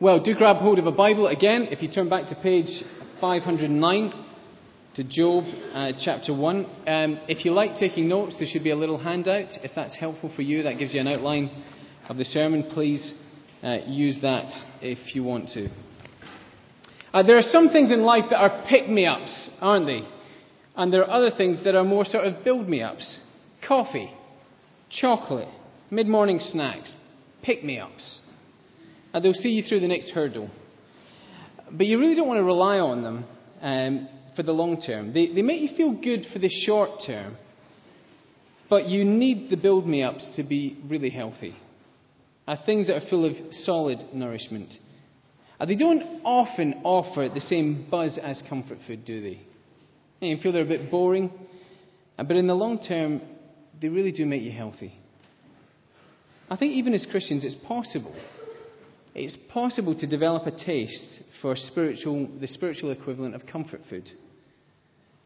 Well, 0.00 0.18
do 0.18 0.34
grab 0.34 0.56
hold 0.56 0.78
of 0.78 0.86
a 0.86 0.92
Bible 0.92 1.26
again. 1.26 1.68
If 1.70 1.82
you 1.82 1.88
turn 1.90 2.08
back 2.08 2.26
to 2.30 2.34
page 2.36 2.82
509 3.20 4.12
to 4.94 5.04
Job 5.04 5.44
uh, 5.74 5.92
chapter 6.02 6.32
1. 6.32 6.56
Um, 6.64 7.20
if 7.28 7.44
you 7.44 7.52
like 7.52 7.76
taking 7.76 8.08
notes, 8.08 8.36
there 8.38 8.48
should 8.50 8.64
be 8.64 8.70
a 8.70 8.76
little 8.76 8.96
handout. 8.96 9.50
If 9.62 9.72
that's 9.76 9.94
helpful 9.94 10.32
for 10.34 10.40
you, 10.40 10.62
that 10.62 10.78
gives 10.78 10.94
you 10.94 11.00
an 11.00 11.06
outline 11.06 11.50
of 12.08 12.16
the 12.16 12.24
sermon. 12.24 12.70
Please 12.72 13.12
uh, 13.62 13.80
use 13.86 14.18
that 14.22 14.46
if 14.80 15.14
you 15.14 15.22
want 15.22 15.50
to. 15.50 15.68
Uh, 17.12 17.22
there 17.22 17.36
are 17.36 17.42
some 17.42 17.68
things 17.68 17.92
in 17.92 18.00
life 18.00 18.24
that 18.30 18.38
are 18.38 18.64
pick 18.70 18.88
me 18.88 19.04
ups, 19.04 19.50
aren't 19.60 19.84
they? 19.84 20.00
And 20.76 20.90
there 20.90 21.04
are 21.04 21.10
other 21.10 21.36
things 21.36 21.62
that 21.64 21.74
are 21.74 21.84
more 21.84 22.06
sort 22.06 22.24
of 22.24 22.42
build 22.42 22.66
me 22.66 22.80
ups. 22.82 23.18
Coffee, 23.68 24.10
chocolate, 24.88 25.48
mid 25.90 26.06
morning 26.06 26.38
snacks, 26.40 26.94
pick 27.42 27.62
me 27.62 27.78
ups. 27.78 28.20
And 29.12 29.24
they'll 29.24 29.32
see 29.32 29.50
you 29.50 29.62
through 29.62 29.80
the 29.80 29.88
next 29.88 30.10
hurdle. 30.10 30.50
But 31.70 31.86
you 31.86 31.98
really 31.98 32.14
don't 32.14 32.28
want 32.28 32.38
to 32.38 32.44
rely 32.44 32.78
on 32.78 33.02
them 33.02 33.24
um, 33.60 34.08
for 34.36 34.42
the 34.42 34.52
long 34.52 34.80
term. 34.80 35.12
They, 35.12 35.32
they 35.32 35.42
make 35.42 35.60
you 35.60 35.76
feel 35.76 35.92
good 35.92 36.26
for 36.32 36.38
the 36.38 36.48
short 36.48 36.90
term, 37.06 37.36
but 38.68 38.88
you 38.88 39.04
need 39.04 39.50
the 39.50 39.56
build 39.56 39.86
me 39.86 40.02
ups 40.02 40.32
to 40.36 40.42
be 40.42 40.78
really 40.88 41.10
healthy. 41.10 41.56
Are 42.46 42.58
things 42.64 42.88
that 42.88 42.96
are 42.96 43.08
full 43.08 43.24
of 43.24 43.36
solid 43.52 43.98
nourishment. 44.12 44.72
Uh, 45.58 45.66
they 45.66 45.76
don't 45.76 46.22
often 46.24 46.80
offer 46.84 47.28
the 47.32 47.40
same 47.40 47.86
buzz 47.90 48.18
as 48.20 48.42
comfort 48.48 48.78
food, 48.86 49.04
do 49.04 49.20
they? 49.20 49.40
You 50.26 50.38
feel 50.38 50.52
they're 50.52 50.62
a 50.62 50.66
bit 50.66 50.90
boring, 50.90 51.30
uh, 52.18 52.24
but 52.24 52.36
in 52.36 52.46
the 52.46 52.54
long 52.54 52.78
term, 52.78 53.20
they 53.80 53.88
really 53.88 54.12
do 54.12 54.26
make 54.26 54.42
you 54.42 54.52
healthy. 54.52 54.94
I 56.50 56.56
think 56.56 56.72
even 56.72 56.94
as 56.94 57.06
Christians, 57.10 57.44
it's 57.44 57.54
possible. 57.66 58.14
It's 59.14 59.36
possible 59.52 59.98
to 59.98 60.06
develop 60.06 60.46
a 60.46 60.64
taste 60.64 61.22
for 61.42 61.56
spiritual, 61.56 62.28
the 62.40 62.46
spiritual 62.46 62.92
equivalent 62.92 63.34
of 63.34 63.46
comfort 63.46 63.80
food 63.90 64.08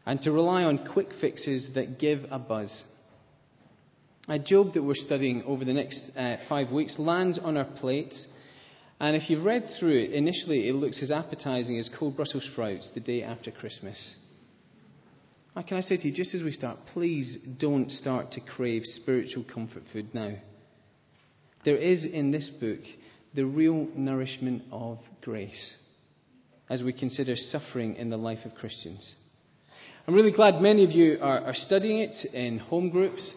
and 0.05 0.21
to 0.21 0.31
rely 0.31 0.63
on 0.63 0.87
quick 0.93 1.09
fixes 1.19 1.71
that 1.73 1.99
give 1.99 2.25
a 2.29 2.39
buzz. 2.39 2.83
A 4.27 4.39
Job 4.39 4.73
that 4.73 4.83
we're 4.83 4.93
studying 4.95 5.43
over 5.45 5.65
the 5.65 5.73
next 5.73 6.11
uh, 6.15 6.37
five 6.47 6.71
weeks 6.71 6.95
lands 6.97 7.39
on 7.39 7.57
our 7.57 7.65
plates, 7.65 8.27
and 8.99 9.15
if 9.15 9.29
you've 9.29 9.45
read 9.45 9.69
through 9.79 9.97
it, 9.99 10.11
initially 10.13 10.67
it 10.67 10.73
looks 10.73 11.01
as 11.01 11.11
appetizing 11.11 11.77
as 11.77 11.89
cold 11.99 12.15
Brussels 12.15 12.47
sprouts 12.51 12.89
the 12.93 13.01
day 13.01 13.23
after 13.23 13.51
Christmas. 13.51 14.15
can 15.67 15.77
I 15.77 15.81
say 15.81 15.97
to 15.97 16.07
you, 16.07 16.15
just 16.15 16.33
as 16.33 16.43
we 16.43 16.51
start, 16.51 16.77
please 16.93 17.37
don't 17.59 17.91
start 17.91 18.31
to 18.31 18.41
crave 18.41 18.83
spiritual 18.85 19.43
comfort 19.43 19.83
food 19.91 20.13
now. 20.13 20.35
There 21.65 21.77
is 21.77 22.05
in 22.05 22.31
this 22.31 22.49
book 22.59 22.79
the 23.35 23.45
real 23.45 23.87
nourishment 23.95 24.63
of 24.71 24.99
grace 25.21 25.75
as 26.69 26.81
we 26.81 26.93
consider 26.93 27.35
suffering 27.35 27.95
in 27.95 28.09
the 28.09 28.17
life 28.17 28.39
of 28.45 28.55
Christians. 28.55 29.13
I'm 30.07 30.13
really 30.13 30.31
glad 30.31 30.61
many 30.61 30.83
of 30.83 30.91
you 30.91 31.17
are, 31.21 31.41
are 31.41 31.53
studying 31.53 31.99
it 31.99 32.33
in 32.33 32.59
home 32.59 32.89
groups. 32.89 33.33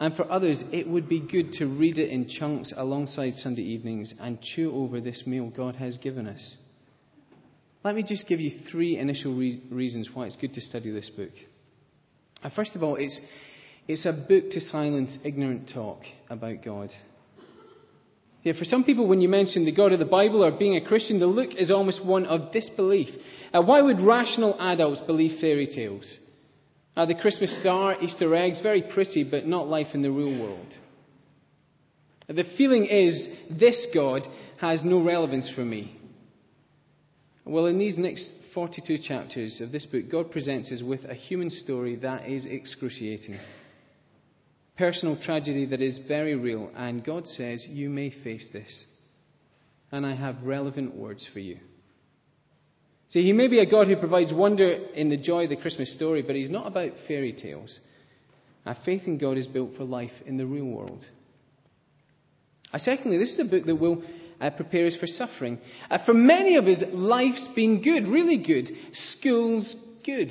And 0.00 0.16
for 0.16 0.30
others, 0.30 0.62
it 0.72 0.88
would 0.88 1.08
be 1.08 1.20
good 1.20 1.52
to 1.54 1.66
read 1.66 1.98
it 1.98 2.10
in 2.10 2.28
chunks 2.28 2.72
alongside 2.76 3.34
Sunday 3.34 3.62
evenings 3.62 4.12
and 4.20 4.40
chew 4.40 4.72
over 4.74 5.00
this 5.00 5.22
meal 5.26 5.52
God 5.54 5.76
has 5.76 5.96
given 5.98 6.26
us. 6.26 6.56
Let 7.84 7.94
me 7.94 8.02
just 8.06 8.26
give 8.26 8.40
you 8.40 8.50
three 8.70 8.98
initial 8.98 9.36
re- 9.36 9.62
reasons 9.70 10.08
why 10.12 10.26
it's 10.26 10.36
good 10.36 10.54
to 10.54 10.60
study 10.60 10.90
this 10.90 11.10
book. 11.10 11.32
Uh, 12.42 12.50
first 12.54 12.74
of 12.74 12.82
all, 12.82 12.96
it's, 12.96 13.20
it's 13.86 14.06
a 14.06 14.12
book 14.12 14.50
to 14.50 14.60
silence 14.60 15.18
ignorant 15.24 15.70
talk 15.72 16.00
about 16.30 16.64
God. 16.64 16.90
For 18.44 18.64
some 18.64 18.82
people, 18.82 19.06
when 19.06 19.20
you 19.20 19.28
mention 19.28 19.64
the 19.64 19.72
God 19.72 19.92
of 19.92 20.00
the 20.00 20.04
Bible 20.04 20.44
or 20.44 20.50
being 20.50 20.76
a 20.76 20.84
Christian, 20.84 21.20
the 21.20 21.26
look 21.26 21.50
is 21.56 21.70
almost 21.70 22.04
one 22.04 22.26
of 22.26 22.50
disbelief. 22.50 23.08
Uh, 23.54 23.62
why 23.62 23.80
would 23.80 24.00
rational 24.00 24.60
adults 24.60 25.00
believe 25.06 25.40
fairy 25.40 25.66
tales? 25.66 26.18
Uh, 26.96 27.06
the 27.06 27.14
Christmas 27.14 27.56
star, 27.60 28.02
Easter 28.02 28.34
eggs, 28.34 28.60
very 28.60 28.82
pretty, 28.82 29.22
but 29.22 29.46
not 29.46 29.68
life 29.68 29.88
in 29.94 30.02
the 30.02 30.10
real 30.10 30.40
world. 30.42 30.74
The 32.26 32.44
feeling 32.58 32.86
is 32.86 33.28
this 33.50 33.86
God 33.94 34.22
has 34.60 34.82
no 34.84 35.02
relevance 35.02 35.50
for 35.54 35.64
me. 35.64 35.98
Well, 37.44 37.66
in 37.66 37.78
these 37.78 37.98
next 37.98 38.32
42 38.54 38.98
chapters 39.06 39.60
of 39.60 39.72
this 39.72 39.86
book, 39.86 40.10
God 40.10 40.30
presents 40.30 40.70
us 40.70 40.82
with 40.82 41.04
a 41.04 41.14
human 41.14 41.50
story 41.50 41.96
that 41.96 42.28
is 42.28 42.46
excruciating. 42.46 43.38
Personal 44.76 45.18
tragedy 45.22 45.66
that 45.66 45.82
is 45.82 46.00
very 46.08 46.34
real, 46.34 46.70
and 46.74 47.04
God 47.04 47.26
says, 47.26 47.64
You 47.68 47.90
may 47.90 48.10
face 48.10 48.48
this. 48.52 48.84
And 49.90 50.06
I 50.06 50.14
have 50.14 50.42
relevant 50.42 50.96
words 50.96 51.28
for 51.32 51.40
you. 51.40 51.58
See, 53.08 53.22
he 53.22 53.34
may 53.34 53.48
be 53.48 53.58
a 53.58 53.70
God 53.70 53.88
who 53.88 53.96
provides 53.96 54.32
wonder 54.32 54.70
in 54.70 55.10
the 55.10 55.18
joy 55.18 55.44
of 55.44 55.50
the 55.50 55.56
Christmas 55.56 55.94
story, 55.94 56.22
but 56.22 56.34
he's 56.34 56.48
not 56.48 56.66
about 56.66 56.92
fairy 57.06 57.34
tales. 57.34 57.78
Our 58.64 58.76
faith 58.86 59.02
in 59.06 59.18
God 59.18 59.36
is 59.36 59.46
built 59.46 59.76
for 59.76 59.84
life 59.84 60.12
in 60.24 60.38
the 60.38 60.46
real 60.46 60.64
world. 60.64 61.04
Uh, 62.72 62.78
secondly, 62.78 63.18
this 63.18 63.34
is 63.34 63.40
a 63.40 63.50
book 63.50 63.66
that 63.66 63.76
will 63.76 64.02
uh, 64.40 64.48
prepare 64.50 64.86
us 64.86 64.96
for 64.98 65.06
suffering. 65.06 65.58
Uh, 65.90 65.98
for 66.06 66.14
many 66.14 66.56
of 66.56 66.64
us, 66.64 66.82
life's 66.90 67.48
been 67.54 67.82
good, 67.82 68.08
really 68.08 68.38
good. 68.38 68.70
School's 68.92 69.76
good. 70.06 70.30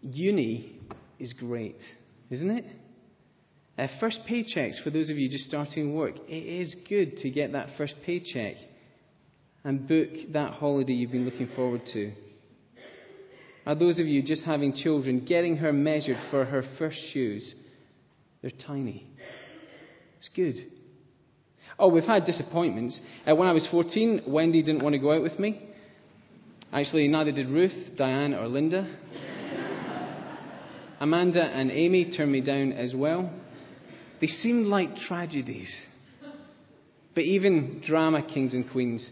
Uni 0.00 0.80
is 1.18 1.34
great, 1.34 1.76
isn't 2.30 2.50
it? 2.50 2.64
Uh, 3.78 3.86
first 4.00 4.20
paychecks 4.28 4.82
for 4.82 4.90
those 4.90 5.10
of 5.10 5.18
you 5.18 5.28
just 5.28 5.44
starting 5.44 5.94
work. 5.94 6.14
It 6.28 6.32
is 6.32 6.74
good 6.88 7.18
to 7.18 7.30
get 7.30 7.52
that 7.52 7.70
first 7.76 7.94
paycheck 8.04 8.56
and 9.66 9.86
book 9.88 10.08
that 10.32 10.54
holiday 10.54 10.92
you've 10.92 11.10
been 11.10 11.24
looking 11.24 11.48
forward 11.56 11.80
to? 11.92 12.12
Are 13.66 13.74
those 13.74 13.98
of 13.98 14.06
you 14.06 14.22
just 14.22 14.44
having 14.44 14.72
children 14.72 15.24
getting 15.24 15.56
her 15.56 15.72
measured 15.72 16.18
for 16.30 16.44
her 16.44 16.62
first 16.78 16.98
shoes? 17.12 17.52
They're 18.40 18.52
tiny. 18.64 19.08
It's 20.18 20.30
good. 20.36 20.54
Oh, 21.80 21.88
we've 21.88 22.04
had 22.04 22.26
disappointments. 22.26 23.00
Uh, 23.28 23.34
when 23.34 23.48
I 23.48 23.52
was 23.52 23.66
14, 23.72 24.22
Wendy 24.28 24.62
didn't 24.62 24.84
want 24.84 24.92
to 24.92 25.00
go 25.00 25.12
out 25.12 25.22
with 25.22 25.36
me. 25.40 25.68
Actually, 26.72 27.08
neither 27.08 27.32
did 27.32 27.50
Ruth, 27.50 27.96
Diane, 27.96 28.34
or 28.34 28.46
Linda. 28.46 28.86
Amanda 31.00 31.42
and 31.42 31.72
Amy 31.72 32.16
turned 32.16 32.30
me 32.30 32.40
down 32.40 32.72
as 32.72 32.94
well. 32.94 33.32
They 34.20 34.26
seemed 34.26 34.66
like 34.66 34.96
tragedies. 34.96 35.74
But 37.14 37.24
even 37.24 37.82
drama 37.86 38.22
kings 38.26 38.54
and 38.54 38.70
queens 38.70 39.10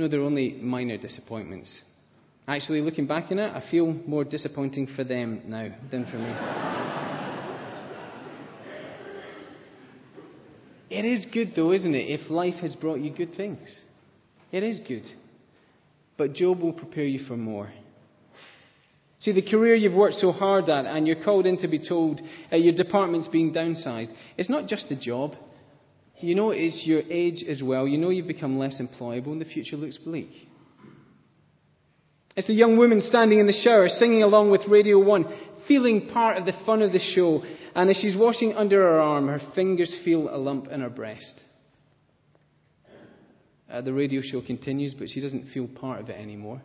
no, 0.00 0.08
they're 0.08 0.22
only 0.22 0.52
minor 0.52 0.96
disappointments. 0.96 1.82
Actually, 2.48 2.80
looking 2.80 3.06
back 3.06 3.30
on 3.30 3.38
it, 3.38 3.54
I 3.54 3.62
feel 3.70 3.92
more 3.92 4.24
disappointing 4.24 4.86
for 4.96 5.04
them 5.04 5.42
now 5.46 5.68
than 5.90 6.06
for 6.06 6.16
me. 6.16 6.34
it 10.88 11.04
is 11.04 11.26
good, 11.34 11.52
though, 11.54 11.72
isn't 11.72 11.94
it, 11.94 12.18
if 12.18 12.30
life 12.30 12.54
has 12.62 12.74
brought 12.76 13.00
you 13.00 13.14
good 13.14 13.34
things? 13.34 13.78
It 14.50 14.62
is 14.62 14.80
good. 14.88 15.04
But 16.16 16.32
Job 16.32 16.60
will 16.60 16.72
prepare 16.72 17.04
you 17.04 17.26
for 17.26 17.36
more. 17.36 17.70
See, 19.20 19.32
the 19.32 19.42
career 19.42 19.74
you've 19.74 19.94
worked 19.94 20.16
so 20.16 20.32
hard 20.32 20.68
at 20.70 20.86
and 20.86 21.06
you're 21.06 21.22
called 21.22 21.46
in 21.46 21.58
to 21.58 21.68
be 21.68 21.78
told 21.78 22.20
uh, 22.50 22.56
your 22.56 22.74
department's 22.74 23.28
being 23.28 23.52
downsized, 23.52 24.12
it's 24.38 24.48
not 24.48 24.66
just 24.66 24.90
a 24.90 24.98
job, 24.98 25.34
you 26.22 26.34
know 26.34 26.50
it's 26.50 26.82
your 26.86 27.02
age 27.10 27.44
as 27.48 27.62
well. 27.62 27.88
You 27.88 27.98
know 27.98 28.10
you've 28.10 28.26
become 28.26 28.58
less 28.58 28.80
employable 28.80 29.32
and 29.32 29.40
the 29.40 29.46
future 29.46 29.76
looks 29.76 29.96
bleak. 29.98 30.30
It's 32.36 32.46
the 32.46 32.54
young 32.54 32.76
woman 32.76 33.00
standing 33.00 33.40
in 33.40 33.46
the 33.46 33.52
shower 33.64 33.88
singing 33.88 34.22
along 34.22 34.50
with 34.50 34.62
Radio 34.68 34.98
1, 34.98 35.24
feeling 35.66 36.08
part 36.12 36.36
of 36.36 36.46
the 36.46 36.52
fun 36.64 36.82
of 36.82 36.92
the 36.92 36.98
show. 36.98 37.42
And 37.74 37.90
as 37.90 37.96
she's 37.96 38.16
washing 38.16 38.54
under 38.54 38.80
her 38.80 39.00
arm, 39.00 39.28
her 39.28 39.40
fingers 39.54 39.94
feel 40.04 40.34
a 40.34 40.36
lump 40.36 40.68
in 40.68 40.80
her 40.80 40.90
breast. 40.90 41.40
Uh, 43.70 43.80
the 43.80 43.92
radio 43.92 44.20
show 44.22 44.40
continues, 44.40 44.94
but 44.94 45.08
she 45.08 45.20
doesn't 45.20 45.52
feel 45.52 45.68
part 45.68 46.00
of 46.00 46.08
it 46.08 46.18
anymore. 46.20 46.60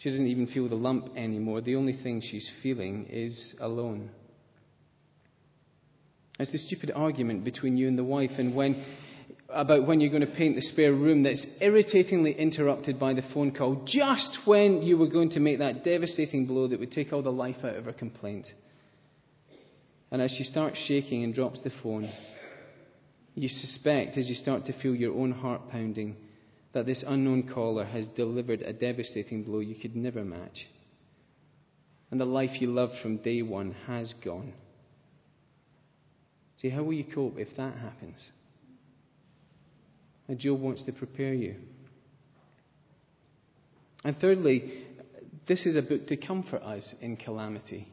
She 0.00 0.08
doesn't 0.08 0.28
even 0.28 0.46
feel 0.46 0.66
the 0.66 0.76
lump 0.76 1.14
anymore. 1.14 1.60
The 1.60 1.76
only 1.76 1.92
thing 1.92 2.22
she's 2.22 2.50
feeling 2.62 3.06
is 3.10 3.54
alone. 3.60 4.10
It's 6.38 6.50
the 6.52 6.58
stupid 6.58 6.90
argument 6.94 7.44
between 7.44 7.76
you 7.76 7.86
and 7.86 7.98
the 7.98 8.04
wife 8.04 8.30
and 8.38 8.54
when, 8.54 8.82
about 9.50 9.86
when 9.86 10.00
you're 10.00 10.10
going 10.10 10.26
to 10.26 10.34
paint 10.38 10.56
the 10.56 10.62
spare 10.62 10.94
room 10.94 11.22
that's 11.22 11.46
irritatingly 11.60 12.32
interrupted 12.32 12.98
by 12.98 13.12
the 13.12 13.20
phone 13.34 13.52
call 13.52 13.82
just 13.86 14.38
when 14.46 14.80
you 14.80 14.96
were 14.96 15.06
going 15.06 15.28
to 15.30 15.40
make 15.40 15.58
that 15.58 15.84
devastating 15.84 16.46
blow 16.46 16.66
that 16.66 16.80
would 16.80 16.92
take 16.92 17.12
all 17.12 17.22
the 17.22 17.30
life 17.30 17.62
out 17.62 17.76
of 17.76 17.84
her 17.84 17.92
complaint. 17.92 18.46
And 20.10 20.22
as 20.22 20.30
she 20.30 20.44
starts 20.44 20.78
shaking 20.78 21.24
and 21.24 21.34
drops 21.34 21.60
the 21.60 21.72
phone, 21.82 22.10
you 23.34 23.48
suspect, 23.48 24.16
as 24.16 24.30
you 24.30 24.34
start 24.34 24.64
to 24.64 24.80
feel 24.80 24.94
your 24.94 25.14
own 25.14 25.32
heart 25.32 25.68
pounding, 25.70 26.16
that 26.72 26.86
this 26.86 27.04
unknown 27.06 27.50
caller 27.52 27.84
has 27.84 28.06
delivered 28.08 28.62
a 28.62 28.72
devastating 28.72 29.42
blow 29.42 29.60
you 29.60 29.74
could 29.74 29.96
never 29.96 30.24
match. 30.24 30.68
And 32.10 32.20
the 32.20 32.24
life 32.24 32.60
you 32.60 32.68
loved 32.68 32.94
from 33.02 33.18
day 33.18 33.42
one 33.42 33.74
has 33.86 34.12
gone. 34.24 34.52
See, 36.58 36.70
how 36.70 36.82
will 36.82 36.92
you 36.92 37.04
cope 37.04 37.38
if 37.38 37.48
that 37.56 37.76
happens? 37.76 38.30
And 40.28 40.38
Job 40.38 40.60
wants 40.60 40.84
to 40.84 40.92
prepare 40.92 41.34
you. 41.34 41.56
And 44.04 44.16
thirdly, 44.16 44.84
this 45.48 45.66
is 45.66 45.76
a 45.76 45.82
book 45.82 46.06
to 46.08 46.16
comfort 46.16 46.62
us 46.62 46.94
in 47.00 47.16
calamity. 47.16 47.88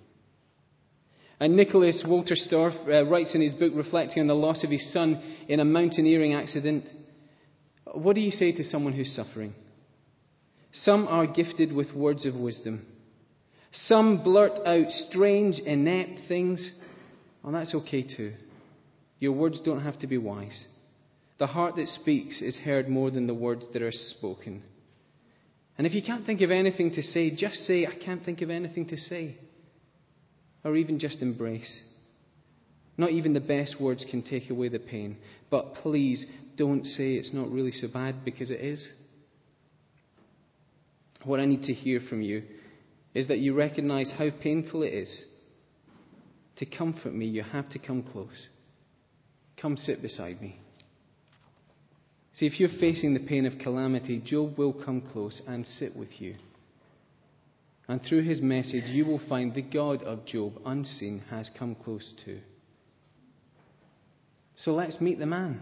And 1.40 1.56
Nicholas 1.56 2.04
Wolterstorff 2.08 2.88
uh, 2.88 3.06
writes 3.10 3.36
in 3.36 3.42
his 3.42 3.54
book 3.54 3.72
reflecting 3.76 4.22
on 4.22 4.28
the 4.28 4.36
loss 4.36 4.64
of 4.64 4.72
his 4.72 4.92
son 4.92 5.22
in 5.48 5.60
a 5.60 5.66
mountaineering 5.66 6.34
accident 6.34 6.86
What 7.94 8.16
do 8.16 8.22
you 8.22 8.32
say 8.32 8.52
to 8.52 8.64
someone 8.64 8.94
who's 8.94 9.16
suffering? 9.16 9.54
Some 10.72 11.08
are 11.08 11.26
gifted 11.26 11.72
with 11.72 11.94
words 11.94 12.26
of 12.26 12.36
wisdom. 12.36 12.86
Some 13.72 14.24
blurt 14.24 14.60
out 14.66 14.92
strange, 14.92 15.60
inept 15.60 16.28
things. 16.28 16.72
Well, 17.44 17.54
that's 17.54 17.74
okay 17.74 18.04
too. 18.04 18.34
Your 19.20 19.34
words 19.34 19.62
don't 19.62 19.82
have 19.82 20.00
to 20.00 20.08
be 20.08 20.18
wise. 20.18 20.66
The 21.40 21.48
heart 21.48 21.76
that 21.76 21.88
speaks 21.88 22.42
is 22.42 22.58
heard 22.58 22.90
more 22.90 23.12
than 23.12 23.28
the 23.28 23.34
words 23.34 23.66
that 23.74 23.82
are 23.82 23.92
spoken. 23.92 24.64
And 25.78 25.86
if 25.86 25.94
you 25.94 26.02
can't 26.02 26.26
think 26.26 26.42
of 26.42 26.50
anything 26.50 26.92
to 26.92 27.04
say, 27.04 27.36
just 27.36 27.66
say, 27.66 27.86
I 27.86 28.04
can't 28.04 28.26
think 28.26 28.42
of 28.42 28.50
anything 28.50 28.88
to 28.88 28.98
say. 28.98 29.38
Or 30.64 30.76
even 30.76 31.00
just 31.00 31.22
embrace. 31.22 31.84
Not 32.98 33.12
even 33.12 33.34
the 33.34 33.40
best 33.40 33.80
words 33.80 34.04
can 34.10 34.24
take 34.24 34.50
away 34.50 34.70
the 34.70 34.80
pain. 34.80 35.18
But 35.52 35.76
please 35.76 36.26
don't 36.58 36.86
say 36.86 37.14
it's 37.14 37.34
not 37.34 37.50
really 37.50 37.72
so 37.72 37.88
bad 37.88 38.26
because 38.26 38.52
it 38.52 38.60
is. 38.60 38.86
What 41.24 41.40
I 41.40 41.46
need 41.46 41.64
to 41.64 41.74
hear 41.74 42.02
from 42.10 42.22
you 42.22 42.44
is 43.14 43.28
that 43.28 43.40
you 43.40 43.54
recognize 43.54 44.12
how 44.18 44.30
painful 44.42 44.84
it 44.84 44.94
is. 44.94 45.24
To 46.58 46.66
comfort 46.66 47.14
me, 47.14 47.26
you 47.26 47.44
have 47.44 47.70
to 47.70 47.80
come 47.80 48.04
close. 48.04 48.48
Come 49.62 49.78
sit 49.78 50.02
beside 50.02 50.42
me. 50.42 50.60
See, 52.34 52.46
if 52.46 52.60
you're 52.60 52.70
facing 52.80 53.14
the 53.14 53.28
pain 53.28 53.46
of 53.46 53.60
calamity, 53.60 54.22
Job 54.24 54.58
will 54.58 54.74
come 54.74 55.02
close 55.02 55.42
and 55.48 55.66
sit 55.66 55.96
with 55.96 56.22
you. 56.22 56.36
And 57.88 58.02
through 58.02 58.24
his 58.24 58.42
message, 58.42 58.84
you 58.86 59.06
will 59.06 59.22
find 59.30 59.54
the 59.54 59.62
God 59.62 60.04
of 60.04 60.26
Job, 60.26 60.60
unseen, 60.66 61.24
has 61.30 61.50
come 61.58 61.76
close 61.76 62.14
too. 62.26 62.40
So 64.58 64.72
let's 64.72 65.00
meet 65.00 65.20
the 65.20 65.26
man. 65.26 65.62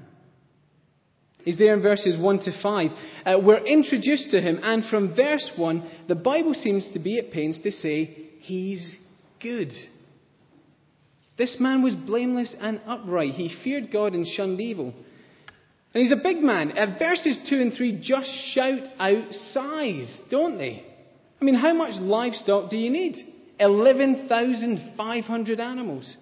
He's 1.45 1.59
there 1.59 1.75
in 1.75 1.81
verses 1.81 2.19
1 2.19 2.39
to 2.39 2.61
5. 2.61 2.91
Uh, 3.25 3.33
we're 3.41 3.65
introduced 3.65 4.31
to 4.31 4.41
him, 4.41 4.59
and 4.63 4.83
from 4.85 5.15
verse 5.15 5.51
1, 5.55 5.91
the 6.07 6.15
Bible 6.15 6.55
seems 6.55 6.89
to 6.93 6.99
be 6.99 7.19
at 7.19 7.31
pains 7.31 7.59
to 7.61 7.71
say, 7.71 8.17
He's 8.39 8.95
good. 9.41 9.71
This 11.37 11.57
man 11.59 11.83
was 11.83 11.95
blameless 11.95 12.55
and 12.59 12.81
upright. 12.87 13.33
He 13.33 13.55
feared 13.63 13.91
God 13.91 14.13
and 14.13 14.25
shunned 14.25 14.59
evil. 14.59 14.93
And 15.93 16.03
he's 16.03 16.11
a 16.11 16.21
big 16.21 16.37
man. 16.37 16.77
Uh, 16.77 16.97
verses 16.97 17.39
2 17.49 17.61
and 17.61 17.73
3 17.73 17.99
just 18.01 18.29
shout 18.53 18.89
out 18.99 19.33
size, 19.51 20.21
don't 20.29 20.57
they? 20.57 20.83
I 21.39 21.45
mean, 21.45 21.55
how 21.55 21.73
much 21.73 22.01
livestock 22.01 22.69
do 22.69 22.77
you 22.77 22.89
need? 22.89 23.15
11,500 23.59 25.59
animals. 25.59 26.17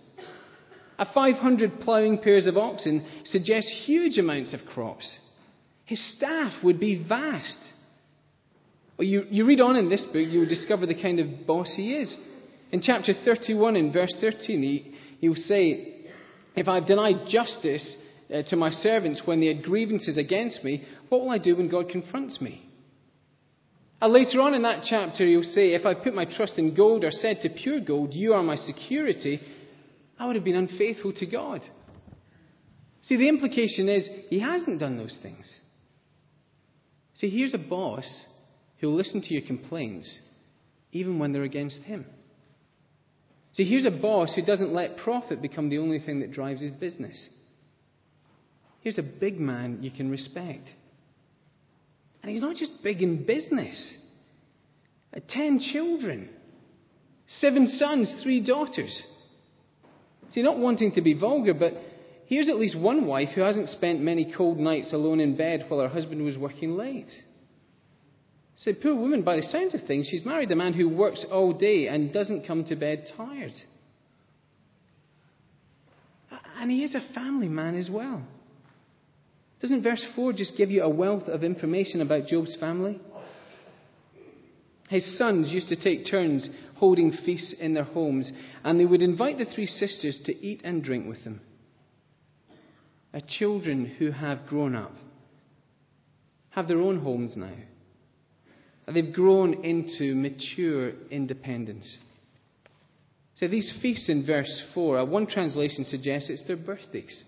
A 1.00 1.06
500 1.12 1.80
ploughing 1.80 2.20
pairs 2.20 2.46
of 2.46 2.58
oxen 2.58 3.06
suggests 3.26 3.84
huge 3.86 4.18
amounts 4.18 4.54
of 4.54 4.60
crops. 4.74 5.18
His 5.86 6.16
staff 6.16 6.64
would 6.64 6.80
be 6.80 7.04
vast. 7.08 7.60
Well, 8.98 9.08
you, 9.08 9.26
you 9.30 9.46
read 9.46 9.60
on 9.60 9.76
in 9.76 9.90
this 9.90 10.04
book, 10.06 10.28
you'll 10.30 10.46
discover 10.46 10.86
the 10.86 11.02
kind 11.02 11.20
of 11.20 11.48
boss 11.48 11.74
he 11.76 11.94
is. 11.94 12.16
In 12.72 12.82
chapter 12.82 13.14
31, 13.26 13.76
in 13.76 13.92
verse 13.92 14.16
13, 14.20 14.62
he, 14.62 14.96
he'll 15.20 15.36
say, 15.36 16.06
If 16.56 16.68
I've 16.68 16.88
denied 16.88 17.28
justice 17.28 17.98
uh, 18.34 18.44
to 18.50 18.56
my 18.56 18.70
servants 18.70 19.22
when 19.26 19.40
they 19.40 19.48
had 19.48 19.64
grievances 19.64 20.18
against 20.18 20.64
me, 20.64 20.84
what 21.10 21.22
will 21.22 21.32
I 21.32 21.38
do 21.38 21.56
when 21.56 21.70
God 21.70 21.90
confronts 21.90 22.40
me? 22.40 22.70
And 24.02 24.12
later 24.12 24.42
on 24.42 24.54
in 24.54 24.64
that 24.64 24.84
chapter, 24.88 25.26
he'll 25.26 25.44
say, 25.44 25.74
If 25.74 25.86
I 25.86 25.94
put 25.94 26.14
my 26.14 26.26
trust 26.26 26.58
in 26.58 26.76
gold 26.76 27.04
or 27.04 27.12
said 27.12 27.42
to 27.42 27.50
pure 27.50 27.80
gold, 27.80 28.14
You 28.14 28.34
are 28.34 28.44
my 28.44 28.58
security, 28.58 29.40
I 30.24 30.26
would 30.26 30.38
have 30.38 30.46
been 30.46 30.56
unfaithful 30.56 31.12
to 31.16 31.26
God. 31.26 31.60
See, 33.02 33.18
the 33.18 33.28
implication 33.28 33.90
is 33.90 34.08
he 34.30 34.40
hasn't 34.40 34.80
done 34.80 34.98
those 34.98 35.20
things. 35.22 35.54
See, 37.16 37.30
here's 37.30 37.54
a 37.54 37.58
boss 37.58 38.26
who'll 38.80 38.96
listen 38.96 39.22
to 39.22 39.34
your 39.34 39.46
complaints 39.46 40.18
even 40.94 41.20
when 41.20 41.34
they're 41.34 41.44
against 41.44 41.84
him. 41.84 42.06
See, 43.52 43.66
here's 43.66 43.86
a 43.86 43.92
boss 43.92 44.34
who 44.34 44.46
doesn't 44.46 44.72
let 44.72 44.96
profit 44.96 45.42
become 45.42 45.68
the 45.68 45.80
only 45.80 46.00
thing 46.00 46.22
that 46.22 46.32
drives 46.32 46.62
his 46.62 46.72
business. 46.72 47.28
Here's 48.80 48.98
a 48.98 49.04
big 49.04 49.42
man 49.42 49.80
you 49.82 49.92
can 49.92 50.10
respect. 50.10 50.70
And 52.22 52.32
he's 52.32 52.42
not 52.42 52.56
just 52.56 52.82
big 52.82 53.02
in 53.02 53.26
business. 53.26 53.94
Uh, 55.14 55.20
ten 55.28 55.60
children, 55.60 56.30
seven 57.28 57.68
sons, 57.68 58.22
three 58.24 58.40
daughters. 58.40 59.04
See, 60.34 60.42
not 60.42 60.58
wanting 60.58 60.94
to 60.94 61.02
be 61.02 61.14
vulgar, 61.14 61.54
but 61.54 61.74
here's 62.26 62.50
at 62.50 62.58
least 62.58 62.78
one 62.78 63.06
wife 63.06 63.30
who 63.36 63.42
hasn't 63.42 63.70
spent 63.70 64.02
many 64.02 64.34
cold 64.36 64.58
nights 64.58 64.92
alone 64.92 65.20
in 65.20 65.38
bed 65.38 65.66
while 65.68 65.82
her 65.82 65.88
husband 65.88 66.24
was 66.24 66.38
working 66.38 66.76
late. 66.76 67.12
Said, 68.56 68.82
poor 68.82 68.96
woman, 68.96 69.22
by 69.22 69.36
the 69.36 69.44
sounds 69.44 69.76
of 69.76 69.82
things, 69.86 70.08
she's 70.10 70.26
married 70.26 70.52
a 70.52 70.56
man 70.56 70.74
who 70.74 70.90
works 70.90 71.26
all 71.32 71.54
day 71.54 71.88
and 71.88 72.12
doesn't 72.12 72.48
come 72.48 72.64
to 72.66 72.76
bed 72.76 73.08
tired. 73.16 73.54
And 76.60 76.72
he 76.72 76.84
is 76.84 76.96
a 76.96 77.14
family 77.14 77.50
man 77.50 77.76
as 77.76 77.90
well. 77.92 78.24
Doesn't 79.62 79.84
verse 79.84 80.06
4 80.16 80.34
just 80.34 80.58
give 80.58 80.72
you 80.72 80.82
a 80.84 80.90
wealth 80.90 81.28
of 81.28 81.44
information 81.44 82.02
about 82.02 82.28
Job's 82.28 82.56
family? 82.60 83.00
His 84.90 85.18
sons 85.18 85.52
used 85.52 85.70
to 85.70 85.76
take 85.76 86.10
turns 86.10 86.48
holding 86.84 87.14
feasts 87.26 87.56
in 87.62 87.74
their 87.74 87.86
homes, 87.86 88.30
and 88.62 88.78
they 88.78 88.84
would 88.84 89.02
invite 89.02 89.38
the 89.38 89.46
three 89.46 89.66
sisters 89.66 90.20
to 90.26 90.36
eat 90.46 90.60
and 90.66 90.84
drink 90.84 91.08
with 91.08 91.24
them. 91.24 91.40
A 93.14 93.22
children 93.22 93.86
who 93.86 94.12
have 94.12 94.46
grown 94.48 94.76
up 94.76 94.92
have 96.50 96.68
their 96.68 96.82
own 96.82 97.00
homes 97.00 97.36
now. 97.38 97.56
They've 98.94 99.14
grown 99.14 99.64
into 99.64 100.14
mature 100.14 100.92
independence. 101.10 102.00
So 103.38 103.48
these 103.48 103.74
feasts 103.82 104.10
in 104.10 104.26
verse 104.26 104.64
4, 104.74 104.98
uh, 104.98 105.06
one 105.06 105.26
translation 105.26 105.86
suggests 105.86 106.30
it's 106.30 106.46
their 106.48 106.58
birthdays. 106.58 107.24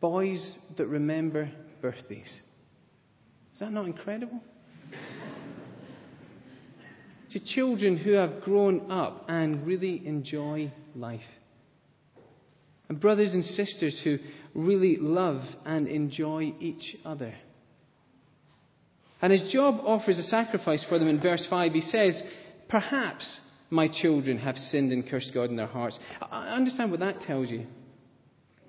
Boys 0.00 0.58
that 0.78 0.86
remember 0.86 1.50
birthdays. 1.82 2.40
Is 3.52 3.58
that 3.58 3.72
not 3.72 3.86
incredible? 3.86 4.40
To 7.30 7.40
children 7.44 7.96
who 7.96 8.12
have 8.12 8.42
grown 8.42 8.90
up 8.90 9.24
and 9.28 9.66
really 9.66 10.06
enjoy 10.06 10.72
life. 10.94 11.20
And 12.88 13.00
brothers 13.00 13.34
and 13.34 13.44
sisters 13.44 14.00
who 14.04 14.18
really 14.54 14.96
love 14.96 15.42
and 15.64 15.88
enjoy 15.88 16.54
each 16.60 16.96
other. 17.04 17.34
And 19.20 19.32
as 19.32 19.50
Job 19.52 19.80
offers 19.84 20.18
a 20.18 20.22
sacrifice 20.24 20.84
for 20.88 20.98
them 20.98 21.08
in 21.08 21.20
verse 21.20 21.46
5, 21.48 21.72
he 21.72 21.80
says, 21.80 22.22
Perhaps 22.68 23.40
my 23.70 23.88
children 23.88 24.38
have 24.38 24.56
sinned 24.56 24.92
and 24.92 25.08
cursed 25.08 25.32
God 25.34 25.50
in 25.50 25.56
their 25.56 25.66
hearts. 25.66 25.98
I 26.20 26.48
understand 26.48 26.90
what 26.90 27.00
that 27.00 27.20
tells 27.20 27.50
you. 27.50 27.66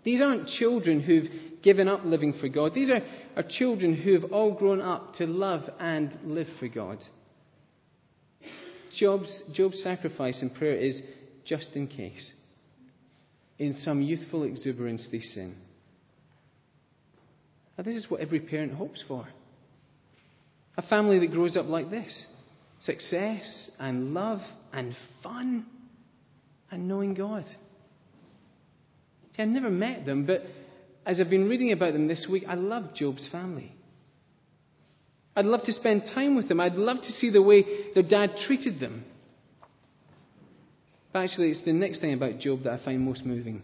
These 0.04 0.22
aren't 0.22 0.48
children 0.48 1.02
who've 1.02 1.28
given 1.62 1.88
up 1.88 2.06
living 2.06 2.34
for 2.40 2.48
God. 2.48 2.74
These 2.74 2.90
are, 2.90 3.02
are 3.36 3.44
children 3.48 3.94
who 3.94 4.14
have 4.14 4.32
all 4.32 4.54
grown 4.54 4.82
up 4.82 5.16
to 5.16 5.26
love 5.26 5.64
and 5.80 6.18
live 6.24 6.48
for 6.60 6.68
God. 6.68 7.04
Job's, 8.98 9.44
Job's 9.54 9.82
sacrifice 9.84 10.42
and 10.42 10.54
prayer 10.54 10.76
is 10.76 11.02
just 11.46 11.72
in 11.76 11.88
case. 11.88 12.34
In 13.60 13.74
some 13.74 14.02
youthful 14.02 14.44
exuberance, 14.44 15.08
they 15.12 15.20
sin. 15.20 15.56
Now, 17.78 17.84
this 17.84 17.96
is 17.96 18.10
what 18.10 18.22
every 18.22 18.40
parent 18.40 18.74
hopes 18.74 19.04
for 19.08 19.28
a 20.78 20.82
family 20.84 21.20
that 21.20 21.32
grows 21.32 21.58
up 21.58 21.66
like 21.66 21.90
this 21.90 22.26
success 22.80 23.72
and 23.80 24.14
love 24.14 24.40
and 24.72 24.96
fun 25.24 25.66
and 26.70 26.88
knowing 26.88 27.16
God. 27.16 27.44
See, 29.36 29.42
I've 29.42 29.48
never 29.48 29.72
met 29.72 30.06
them, 30.06 30.28
but 30.28 30.44
as 31.06 31.20
I've 31.20 31.30
been 31.30 31.50
reading 31.50 31.72
about 31.72 31.94
them 31.94 32.08
this 32.08 32.28
week, 32.30 32.44
I 32.48 32.54
love 32.54 32.94
Job's 32.94 33.28
family. 33.32 33.72
I'd 35.38 35.46
love 35.46 35.62
to 35.66 35.72
spend 35.72 36.10
time 36.16 36.36
with 36.36 36.48
them. 36.48 36.60
I'd 36.60 36.74
love 36.74 36.98
to 36.98 37.12
see 37.12 37.30
the 37.30 37.44
way 37.44 37.64
their 37.94 38.02
dad 38.02 38.32
treated 38.48 38.80
them. 38.80 39.06
But 41.14 41.20
actually, 41.20 41.52
it's 41.52 41.64
the 41.64 41.74
next 41.74 42.02
thing 42.02 42.14
about 42.14 42.40
Job 42.40 42.64
that 42.64 42.74
I 42.74 42.84
find 42.84 43.02
most 43.02 43.24
moving. 43.24 43.62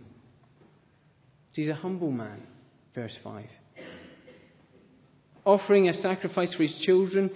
He's 1.54 1.70
a 1.70 1.74
humble 1.74 2.12
man, 2.12 2.44
verse 2.94 3.18
5. 3.24 3.46
Offering 5.46 5.90
a 5.90 5.96
sacrifice 5.96 6.54
for 6.54 6.62
his 6.62 6.80
children, 6.86 7.32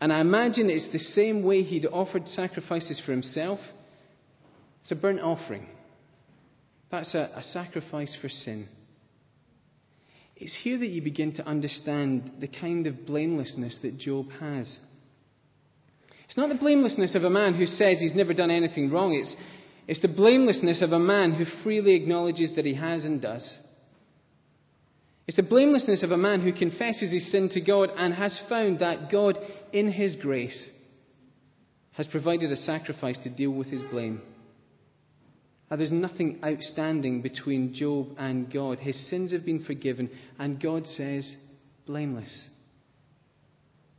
and 0.00 0.12
I 0.12 0.20
imagine 0.20 0.70
it's 0.70 0.90
the 0.92 1.00
same 1.00 1.42
way 1.42 1.62
he'd 1.62 1.86
offered 1.86 2.28
sacrifices 2.28 3.02
for 3.04 3.10
himself. 3.10 3.58
It's 4.82 4.92
a 4.92 4.96
burnt 4.96 5.20
offering. 5.20 5.66
That's 6.88 7.14
a, 7.14 7.32
a 7.34 7.42
sacrifice 7.42 8.16
for 8.20 8.28
sin. 8.28 8.68
It's 10.42 10.58
here 10.64 10.76
that 10.76 10.88
you 10.88 11.00
begin 11.00 11.32
to 11.34 11.46
understand 11.46 12.32
the 12.40 12.48
kind 12.48 12.88
of 12.88 13.06
blamelessness 13.06 13.78
that 13.82 13.96
Job 13.96 14.26
has. 14.40 14.76
It's 16.26 16.36
not 16.36 16.48
the 16.48 16.56
blamelessness 16.56 17.14
of 17.14 17.22
a 17.22 17.30
man 17.30 17.54
who 17.54 17.64
says 17.64 18.00
he's 18.00 18.16
never 18.16 18.34
done 18.34 18.50
anything 18.50 18.90
wrong. 18.90 19.14
It's, 19.14 19.36
it's 19.86 20.02
the 20.02 20.08
blamelessness 20.08 20.82
of 20.82 20.90
a 20.90 20.98
man 20.98 21.34
who 21.34 21.44
freely 21.62 21.94
acknowledges 21.94 22.56
that 22.56 22.64
he 22.64 22.74
has 22.74 23.04
and 23.04 23.22
does. 23.22 23.56
It's 25.28 25.36
the 25.36 25.44
blamelessness 25.44 26.02
of 26.02 26.10
a 26.10 26.16
man 26.16 26.40
who 26.40 26.52
confesses 26.52 27.12
his 27.12 27.30
sin 27.30 27.48
to 27.50 27.60
God 27.60 27.90
and 27.96 28.12
has 28.12 28.40
found 28.48 28.80
that 28.80 29.12
God, 29.12 29.38
in 29.72 29.92
his 29.92 30.16
grace, 30.16 30.70
has 31.92 32.08
provided 32.08 32.50
a 32.50 32.56
sacrifice 32.56 33.18
to 33.22 33.30
deal 33.30 33.52
with 33.52 33.68
his 33.68 33.82
blame. 33.92 34.20
There's 35.76 35.92
nothing 35.92 36.40
outstanding 36.44 37.22
between 37.22 37.74
Job 37.74 38.08
and 38.18 38.52
God. 38.52 38.78
His 38.78 39.08
sins 39.08 39.32
have 39.32 39.44
been 39.44 39.64
forgiven, 39.64 40.10
and 40.38 40.60
God 40.60 40.86
says, 40.86 41.34
blameless. 41.86 42.48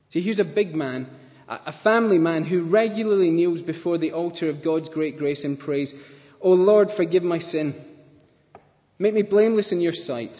See, 0.09 0.21
here's 0.21 0.39
a 0.39 0.43
big 0.43 0.75
man 0.75 1.07
a 1.47 1.73
family 1.83 2.17
man 2.17 2.45
who 2.45 2.69
regularly 2.69 3.29
kneels 3.29 3.61
before 3.61 3.97
the 3.97 4.11
altar 4.11 4.49
of 4.49 4.63
God's 4.63 4.89
great 4.89 5.17
grace 5.17 5.43
and 5.43 5.59
prays, 5.59 5.93
O 6.41 6.51
Lord, 6.51 6.89
forgive 6.95 7.23
my 7.23 7.39
sin. 7.39 7.85
Make 8.97 9.13
me 9.13 9.23
blameless 9.23 9.71
in 9.71 9.81
your 9.81 9.93
sight. 9.93 10.35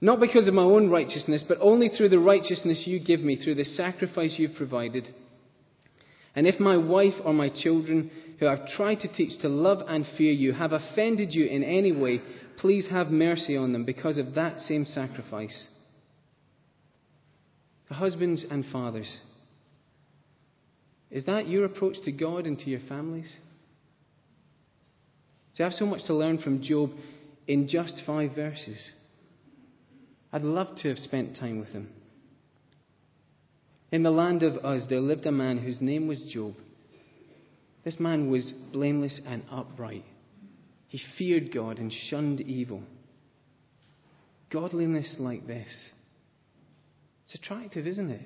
Not 0.00 0.20
because 0.20 0.48
of 0.48 0.54
my 0.54 0.62
own 0.62 0.90
righteousness, 0.90 1.44
but 1.46 1.58
only 1.60 1.88
through 1.88 2.10
the 2.10 2.18
righteousness 2.18 2.84
you 2.86 3.00
give 3.00 3.20
me, 3.20 3.36
through 3.36 3.56
the 3.56 3.64
sacrifice 3.64 4.36
you've 4.38 4.56
provided. 4.56 5.06
And 6.34 6.46
if 6.46 6.58
my 6.58 6.76
wife 6.76 7.14
or 7.24 7.32
my 7.32 7.48
children, 7.48 8.10
who 8.38 8.48
I've 8.48 8.66
tried 8.68 9.00
to 9.00 9.12
teach 9.12 9.38
to 9.40 9.48
love 9.48 9.82
and 9.86 10.06
fear 10.16 10.32
you, 10.32 10.52
have 10.52 10.72
offended 10.72 11.34
you 11.34 11.46
in 11.46 11.62
any 11.62 11.92
way, 11.92 12.20
please 12.58 12.88
have 12.90 13.08
mercy 13.08 13.56
on 13.56 13.72
them 13.72 13.84
because 13.84 14.18
of 14.18 14.34
that 14.34 14.60
same 14.60 14.84
sacrifice. 14.84 15.68
The 17.88 17.94
husbands 17.94 18.46
and 18.50 18.64
fathers, 18.72 19.18
is 21.10 21.26
that 21.26 21.46
your 21.46 21.66
approach 21.66 21.96
to 22.04 22.12
God 22.12 22.46
and 22.46 22.58
to 22.60 22.70
your 22.70 22.80
families? 22.88 23.30
See, 25.54 25.62
I 25.62 25.66
have 25.66 25.74
so 25.74 25.84
much 25.84 26.04
to 26.06 26.14
learn 26.14 26.38
from 26.38 26.62
Job 26.62 26.90
in 27.46 27.68
just 27.68 28.00
five 28.06 28.34
verses. 28.34 28.90
I'd 30.32 30.42
love 30.42 30.68
to 30.76 30.88
have 30.88 30.98
spent 30.98 31.36
time 31.36 31.60
with 31.60 31.68
him. 31.68 31.90
In 33.92 34.02
the 34.02 34.10
land 34.10 34.42
of 34.42 34.54
Uz, 34.64 34.86
there 34.88 35.00
lived 35.00 35.26
a 35.26 35.32
man 35.32 35.58
whose 35.58 35.82
name 35.82 36.08
was 36.08 36.22
Job. 36.32 36.54
This 37.84 38.00
man 38.00 38.30
was 38.30 38.52
blameless 38.72 39.20
and 39.26 39.44
upright. 39.50 40.04
He 40.88 40.98
feared 41.18 41.52
God 41.52 41.78
and 41.78 41.92
shunned 41.92 42.40
evil. 42.40 42.82
Godliness 44.50 45.16
like 45.18 45.46
this. 45.46 45.68
It's 47.24 47.34
attractive, 47.34 47.86
isn't 47.86 48.10
it? 48.10 48.22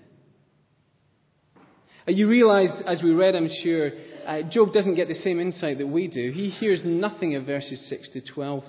Uh, 2.07 2.13
you 2.13 2.29
realize, 2.29 2.71
as 2.87 3.03
we 3.03 3.11
read, 3.11 3.35
I'm 3.35 3.49
sure, 3.65 3.91
uh, 4.25 4.43
Job 4.49 4.73
doesn't 4.73 4.95
get 4.95 5.09
the 5.09 5.15
same 5.15 5.41
insight 5.41 5.79
that 5.79 5.87
we 5.87 6.07
do. 6.07 6.31
He 6.31 6.49
hears 6.49 6.83
nothing 6.85 7.35
of 7.35 7.45
verses 7.45 7.89
6 7.89 8.11
to 8.11 8.33
12. 8.35 8.63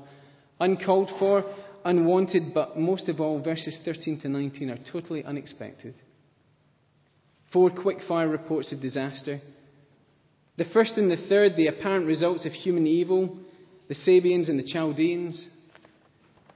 Uncalled 0.60 1.12
for, 1.20 1.44
unwanted, 1.86 2.56
but 2.56 2.78
most 2.78 3.08
of 3.08 3.22
all, 3.22 3.40
verses 3.40 3.78
13 3.86 4.22
to 4.22 4.30
19 4.30 4.72
are 4.72 4.80
totally 4.92 5.24
unexpected. 5.24 5.94
Four 7.54 7.70
quick 7.70 8.00
fire 8.08 8.28
reports 8.28 8.72
of 8.72 8.82
disaster. 8.82 9.42
The 10.58 10.66
first 10.74 10.98
and 10.98 11.10
the 11.10 11.28
third, 11.30 11.56
the 11.56 11.68
apparent 11.68 12.06
results 12.08 12.46
of 12.46 12.52
human 12.52 12.88
evil, 12.88 13.38
the 13.88 13.96
Sabeans 13.96 14.50
and 14.50 14.60
the 14.60 14.70
Chaldeans. 14.72 15.48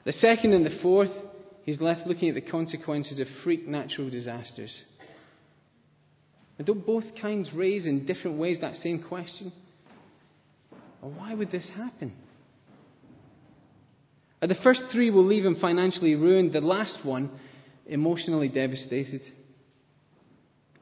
The 0.05 0.11
second 0.11 0.53
and 0.53 0.65
the 0.65 0.79
fourth, 0.81 1.11
he's 1.63 1.79
left 1.79 2.07
looking 2.07 2.29
at 2.29 2.35
the 2.35 2.41
consequences 2.41 3.19
of 3.19 3.27
freak 3.43 3.67
natural 3.67 4.09
disasters. 4.09 4.81
And 6.57 6.67
don't 6.67 6.85
both 6.85 7.05
kinds 7.19 7.51
raise 7.53 7.85
in 7.85 8.05
different 8.05 8.37
ways 8.37 8.59
that 8.61 8.75
same 8.75 9.03
question? 9.03 9.53
Why 10.99 11.33
would 11.33 11.51
this 11.51 11.69
happen? 11.75 12.13
The 14.41 14.55
first 14.63 14.83
three 14.91 15.11
will 15.11 15.25
leave 15.25 15.45
him 15.45 15.55
financially 15.55 16.15
ruined, 16.15 16.53
the 16.53 16.61
last 16.61 17.05
one, 17.05 17.31
emotionally 17.85 18.49
devastated. 18.49 19.21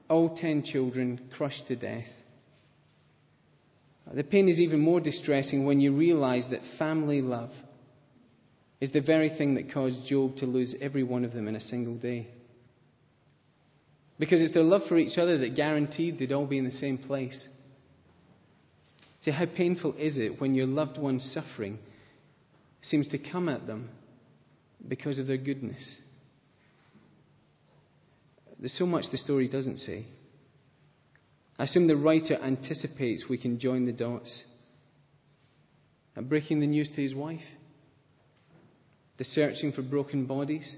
All 0.10 0.36
ten 0.36 0.64
children 0.64 1.30
crushed 1.38 1.68
to 1.68 1.76
death. 1.76 2.08
The 4.12 4.24
pain 4.24 4.50
is 4.50 4.60
even 4.60 4.80
more 4.80 5.00
distressing 5.00 5.66
when 5.66 5.80
you 5.80 5.96
realize 5.96 6.48
that 6.50 6.62
family 6.80 7.22
love 7.22 7.52
is 8.82 8.92
the 8.92 9.02
very 9.02 9.30
thing 9.30 9.56
that 9.56 9.72
caused 9.74 10.06
Job 10.08 10.38
to 10.38 10.46
lose 10.46 10.76
every 10.82 11.04
one 11.04 11.24
of 11.24 11.34
them 11.34 11.48
in 11.48 11.56
a 11.56 11.62
single 11.62 11.98
day. 11.98 12.28
Because 14.18 14.42
it's 14.42 14.54
their 14.54 14.64
love 14.64 14.82
for 14.90 14.98
each 14.98 15.18
other 15.18 15.38
that 15.38 15.56
guaranteed 15.56 16.18
they'd 16.18 16.32
all 16.32 16.48
be 16.48 16.58
in 16.58 16.66
the 16.66 16.72
same 16.72 16.98
place. 16.98 17.48
See, 19.22 19.32
how 19.32 19.46
painful 19.46 19.96
is 19.98 20.18
it 20.18 20.42
when 20.42 20.56
your 20.56 20.68
loved 20.68 20.98
one's 20.98 21.30
suffering 21.34 21.78
seems 22.82 23.10
to 23.10 23.18
come 23.18 23.48
at 23.48 23.68
them 23.68 23.90
because 24.88 25.20
of 25.20 25.28
their 25.28 25.38
goodness? 25.38 25.98
There's 28.60 28.78
so 28.78 28.86
much 28.86 29.06
the 29.12 29.18
story 29.18 29.48
doesn't 29.48 29.78
say. 29.78 30.06
I 31.58 31.64
assume 31.64 31.88
the 31.88 31.96
writer 31.96 32.36
anticipates 32.36 33.26
we 33.30 33.38
can 33.38 33.60
join 33.60 33.86
the 33.86 33.92
dots. 33.92 34.44
At 36.16 36.28
breaking 36.28 36.60
the 36.60 36.68
news 36.68 36.92
to 36.96 37.02
his 37.02 37.16
wife, 37.16 37.40
the 39.18 39.24
searching 39.24 39.72
for 39.72 39.82
broken 39.82 40.26
bodies, 40.26 40.76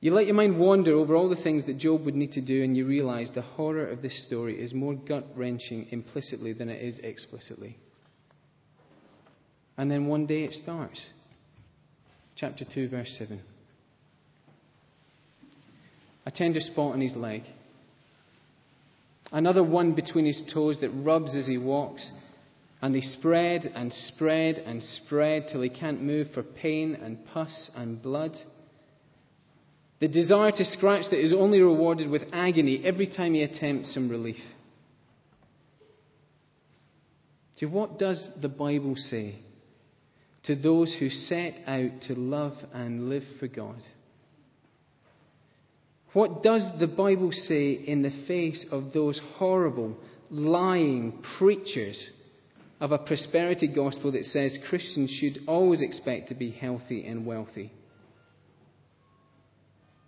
you 0.00 0.14
let 0.14 0.26
your 0.26 0.36
mind 0.36 0.58
wander 0.58 0.94
over 0.94 1.16
all 1.16 1.28
the 1.28 1.42
things 1.42 1.66
that 1.66 1.78
Job 1.78 2.04
would 2.04 2.14
need 2.14 2.32
to 2.32 2.40
do, 2.40 2.62
and 2.62 2.76
you 2.76 2.86
realize 2.86 3.30
the 3.34 3.42
horror 3.42 3.88
of 3.88 4.00
this 4.00 4.26
story 4.26 4.62
is 4.62 4.72
more 4.72 4.94
gut 4.94 5.26
wrenching 5.34 5.88
implicitly 5.90 6.52
than 6.52 6.68
it 6.68 6.82
is 6.82 7.00
explicitly. 7.02 7.78
And 9.76 9.90
then 9.90 10.06
one 10.06 10.26
day 10.26 10.44
it 10.44 10.52
starts. 10.52 11.04
Chapter 12.36 12.64
2, 12.64 12.88
verse 12.88 13.14
7. 13.18 13.42
A 16.28 16.30
tender 16.30 16.60
spot 16.60 16.92
on 16.92 17.00
his 17.00 17.16
leg. 17.16 17.40
Another 19.32 19.64
one 19.64 19.94
between 19.94 20.26
his 20.26 20.42
toes 20.52 20.76
that 20.82 20.90
rubs 20.90 21.34
as 21.34 21.46
he 21.46 21.56
walks. 21.56 22.12
And 22.82 22.94
they 22.94 23.00
spread 23.00 23.62
and 23.74 23.90
spread 23.90 24.56
and 24.56 24.82
spread 24.82 25.46
till 25.50 25.62
he 25.62 25.70
can't 25.70 26.02
move 26.02 26.26
for 26.34 26.42
pain 26.42 26.94
and 27.02 27.24
pus 27.32 27.70
and 27.74 28.02
blood. 28.02 28.32
The 30.00 30.08
desire 30.08 30.50
to 30.50 30.64
scratch 30.66 31.06
that 31.10 31.18
is 31.18 31.32
only 31.32 31.62
rewarded 31.62 32.10
with 32.10 32.22
agony 32.34 32.82
every 32.84 33.06
time 33.06 33.32
he 33.32 33.42
attempts 33.42 33.94
some 33.94 34.10
relief. 34.10 34.36
See, 37.56 37.64
what 37.64 37.98
does 37.98 38.30
the 38.42 38.50
Bible 38.50 38.96
say 38.96 39.36
to 40.44 40.54
those 40.54 40.94
who 41.00 41.08
set 41.08 41.54
out 41.66 42.02
to 42.02 42.14
love 42.14 42.52
and 42.74 43.08
live 43.08 43.24
for 43.40 43.48
God? 43.48 43.80
What 46.18 46.42
does 46.42 46.68
the 46.80 46.88
Bible 46.88 47.30
say 47.30 47.74
in 47.74 48.02
the 48.02 48.24
face 48.26 48.66
of 48.72 48.92
those 48.92 49.20
horrible, 49.36 49.96
lying 50.30 51.22
preachers 51.38 52.10
of 52.80 52.90
a 52.90 52.98
prosperity 52.98 53.68
gospel 53.68 54.10
that 54.10 54.24
says 54.24 54.58
Christians 54.68 55.12
should 55.12 55.38
always 55.46 55.80
expect 55.80 56.26
to 56.30 56.34
be 56.34 56.50
healthy 56.50 57.06
and 57.06 57.24
wealthy? 57.24 57.72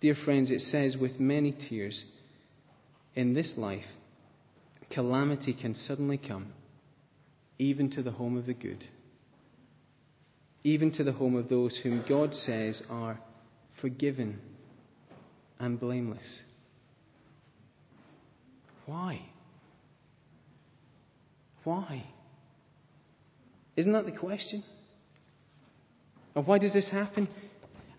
Dear 0.01 0.15
friends, 0.25 0.51
it 0.51 0.59
says 0.59 0.97
with 0.99 1.17
many 1.17 1.53
tears, 1.69 2.03
in 3.15 3.33
this 3.33 3.53
life, 3.55 3.85
calamity 4.89 5.53
can 5.53 5.75
suddenly 5.75 6.17
come, 6.17 6.51
even 7.57 7.89
to 7.91 8.03
the 8.03 8.11
home 8.11 8.35
of 8.35 8.47
the 8.47 8.53
good, 8.53 8.83
even 10.63 10.91
to 10.91 11.05
the 11.05 11.13
home 11.13 11.37
of 11.37 11.47
those 11.47 11.79
whom 11.83 12.03
God 12.05 12.33
says 12.33 12.81
are 12.89 13.21
forgiven 13.79 14.41
and 15.61 15.79
blameless. 15.79 16.41
Why? 18.87 19.21
Why? 21.63 22.03
Isn't 23.77 23.93
that 23.93 24.05
the 24.05 24.11
question? 24.11 24.63
And 26.35 26.47
why 26.47 26.57
does 26.57 26.73
this 26.73 26.89
happen? 26.89 27.29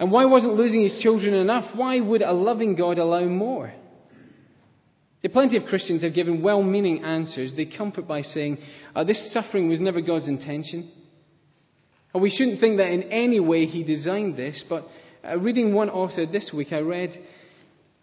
And 0.01 0.11
why 0.11 0.25
wasn't 0.25 0.55
losing 0.55 0.83
his 0.83 0.99
children 1.01 1.35
enough? 1.35 1.77
Why 1.77 2.01
would 2.01 2.23
a 2.23 2.33
loving 2.33 2.75
God 2.75 2.99
allow 2.99 3.25
more? 3.25 3.73
plenty 5.33 5.57
of 5.57 5.67
Christians 5.67 6.03
have 6.03 6.15
given 6.15 6.43
well 6.43 6.65
meaning 6.65 7.05
answers. 7.05 7.55
They 7.57 7.67
comfort 7.67 8.09
by 8.09 8.23
saying, 8.23 8.59
uh, 8.97 9.05
This 9.05 9.33
suffering 9.33 9.69
was 9.69 9.81
never 9.81 10.01
God's 10.01 10.29
intention. 10.29 10.91
Or 12.13 12.21
we 12.21 12.29
shouldn't 12.29 12.59
think 12.59 12.79
that 12.79 12.89
in 12.89 13.05
any 13.05 13.39
way 13.39 13.67
he 13.67 13.85
designed 13.85 14.37
this. 14.37 14.65
But 14.69 14.89
uh, 15.25 15.39
reading 15.39 15.73
one 15.73 15.89
author 15.89 16.27
this 16.27 16.51
week, 16.53 16.73
I 16.73 16.81
read, 16.81 17.17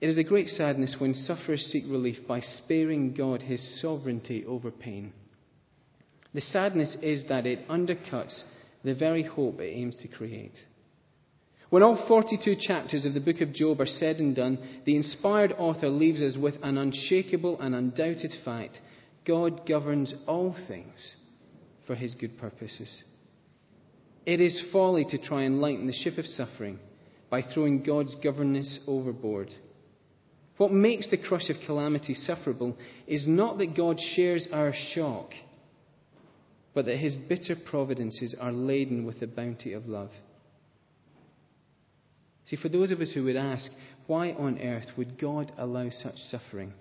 It 0.01 0.08
is 0.08 0.18
a 0.18 0.24
great 0.24 0.48
sadness 0.48 0.96
when 0.98 1.13
sufferers 1.13 1.65
seek 1.65 1.84
relief 1.88 2.25
by 2.27 2.39
sparing 2.39 3.13
God 3.13 3.41
his 3.41 3.82
sovereignty 3.82 4.46
over 4.46 4.72
pain. 4.72 5.13
The 6.34 6.41
sadness 6.41 6.96
is 7.01 7.25
that 7.27 7.46
it 7.46 7.68
undercuts 7.68 8.44
the 8.84 8.96
very 8.96 9.24
hope 9.24 9.60
it 9.60 9.74
aims 9.75 9.98
to 9.98 10.08
create. 10.08 10.58
When 11.70 11.84
all 11.84 12.06
42 12.08 12.56
chapters 12.60 13.06
of 13.06 13.13
the 13.13 13.20
book 13.20 13.41
of 13.41 13.53
Job 13.53 13.79
are 13.82 13.86
said 13.86 14.18
and 14.18 14.36
done, 14.36 14.58
the 14.86 14.96
inspired 14.96 15.53
author 15.58 15.89
leaves 15.89 16.22
us 16.22 16.38
with 16.38 16.56
an 16.63 16.77
unshakable 16.77 17.60
and 17.60 17.75
undoubted 17.75 18.32
fact 18.44 18.79
God 19.25 19.68
governs 19.68 20.13
all 20.27 20.56
things 20.68 21.15
for 21.86 21.96
his 21.96 22.15
good 22.15 22.38
purposes. 22.38 23.03
It 24.25 24.41
is 24.41 24.63
folly 24.72 25.06
to 25.10 25.18
try 25.18 25.44
and 25.44 25.62
lighten 25.62 25.88
the 25.88 25.94
ship 25.94 26.18
of 26.18 26.25
suffering 26.25 26.79
by 27.29 27.41
throwing 27.44 27.84
God's 27.84 28.15
governance 28.24 28.79
overboard. 28.88 29.53
What 30.60 30.74
makes 30.74 31.10
the 31.10 31.16
crush 31.18 31.50
of 31.50 31.56
calamity 31.66 32.13
sufferable 32.13 32.75
is 33.08 33.25
not 33.25 33.58
that 33.60 33.78
God 33.78 33.98
shares 33.98 34.46
our 34.51 34.74
shock, 34.94 35.32
but 36.74 36.86
that 36.86 36.98
his 36.98 37.16
bitter 37.16 37.56
providences 37.56 38.36
are 38.38 38.51
laden 38.51 39.06
with 39.06 39.22
the 39.22 39.28
bounty 39.28 39.72
of 39.72 39.88
love. 39.88 40.10
See, 42.44 42.58
for 42.58 42.68
those 42.68 42.92
of 42.92 43.00
us 43.00 43.13
who 43.13 43.24
would 43.24 43.38
ask, 43.38 43.72
why 44.06 44.34
on 44.34 44.60
earth 44.60 44.88
would 44.98 45.18
God 45.18 45.54
allow 45.58 45.89
such 45.92 46.18
suffering? 46.28 46.74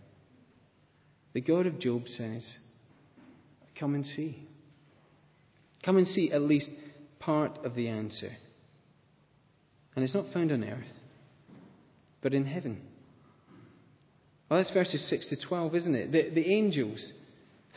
The 1.32 1.40
God 1.40 1.66
of 1.66 1.78
Job 1.78 2.08
says, 2.08 2.56
Come 3.78 3.94
and 3.94 4.04
see. 4.04 4.48
Come 5.84 5.98
and 5.98 6.06
see 6.08 6.32
at 6.32 6.42
least 6.42 6.68
part 7.20 7.64
of 7.64 7.76
the 7.76 7.86
answer. 7.86 8.32
And 9.94 10.04
it's 10.04 10.16
not 10.16 10.32
found 10.32 10.50
on 10.50 10.64
earth, 10.64 10.94
but 12.22 12.34
in 12.34 12.44
heaven. 12.44 12.87
Well, 14.48 14.60
that's 14.60 14.72
verses 14.72 15.06
6 15.08 15.28
to 15.28 15.46
12, 15.46 15.74
isn't 15.74 15.94
it? 15.94 16.12
The, 16.12 16.30
the 16.30 16.52
angels 16.52 17.12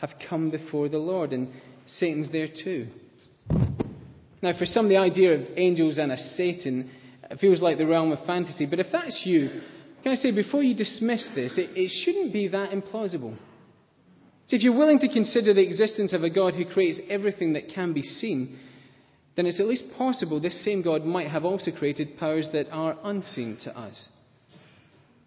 have 0.00 0.10
come 0.28 0.50
before 0.50 0.88
the 0.88 0.98
Lord, 0.98 1.32
and 1.32 1.48
Satan's 1.86 2.32
there 2.32 2.48
too. 2.48 2.88
Now, 4.40 4.58
for 4.58 4.64
some, 4.64 4.88
the 4.88 4.96
idea 4.96 5.34
of 5.34 5.46
angels 5.56 5.98
and 5.98 6.10
a 6.10 6.16
Satan 6.16 6.90
feels 7.40 7.62
like 7.62 7.78
the 7.78 7.86
realm 7.86 8.10
of 8.10 8.24
fantasy, 8.26 8.66
but 8.66 8.80
if 8.80 8.88
that's 8.90 9.22
you, 9.24 9.60
can 10.02 10.12
I 10.12 10.14
say, 10.16 10.32
before 10.32 10.62
you 10.62 10.74
dismiss 10.74 11.30
this, 11.34 11.56
it, 11.56 11.70
it 11.76 11.90
shouldn't 12.04 12.32
be 12.32 12.48
that 12.48 12.70
implausible. 12.70 13.36
See, 14.48 14.56
if 14.56 14.62
you're 14.62 14.76
willing 14.76 14.98
to 14.98 15.08
consider 15.08 15.54
the 15.54 15.62
existence 15.62 16.12
of 16.12 16.24
a 16.24 16.30
God 16.30 16.54
who 16.54 16.64
creates 16.64 16.98
everything 17.08 17.52
that 17.52 17.68
can 17.72 17.92
be 17.92 18.02
seen, 18.02 18.58
then 19.36 19.46
it's 19.46 19.60
at 19.60 19.66
least 19.66 19.84
possible 19.96 20.40
this 20.40 20.64
same 20.64 20.82
God 20.82 21.04
might 21.04 21.28
have 21.28 21.44
also 21.44 21.70
created 21.70 22.18
powers 22.18 22.48
that 22.52 22.68
are 22.70 22.98
unseen 23.04 23.58
to 23.64 23.78
us. 23.78 24.08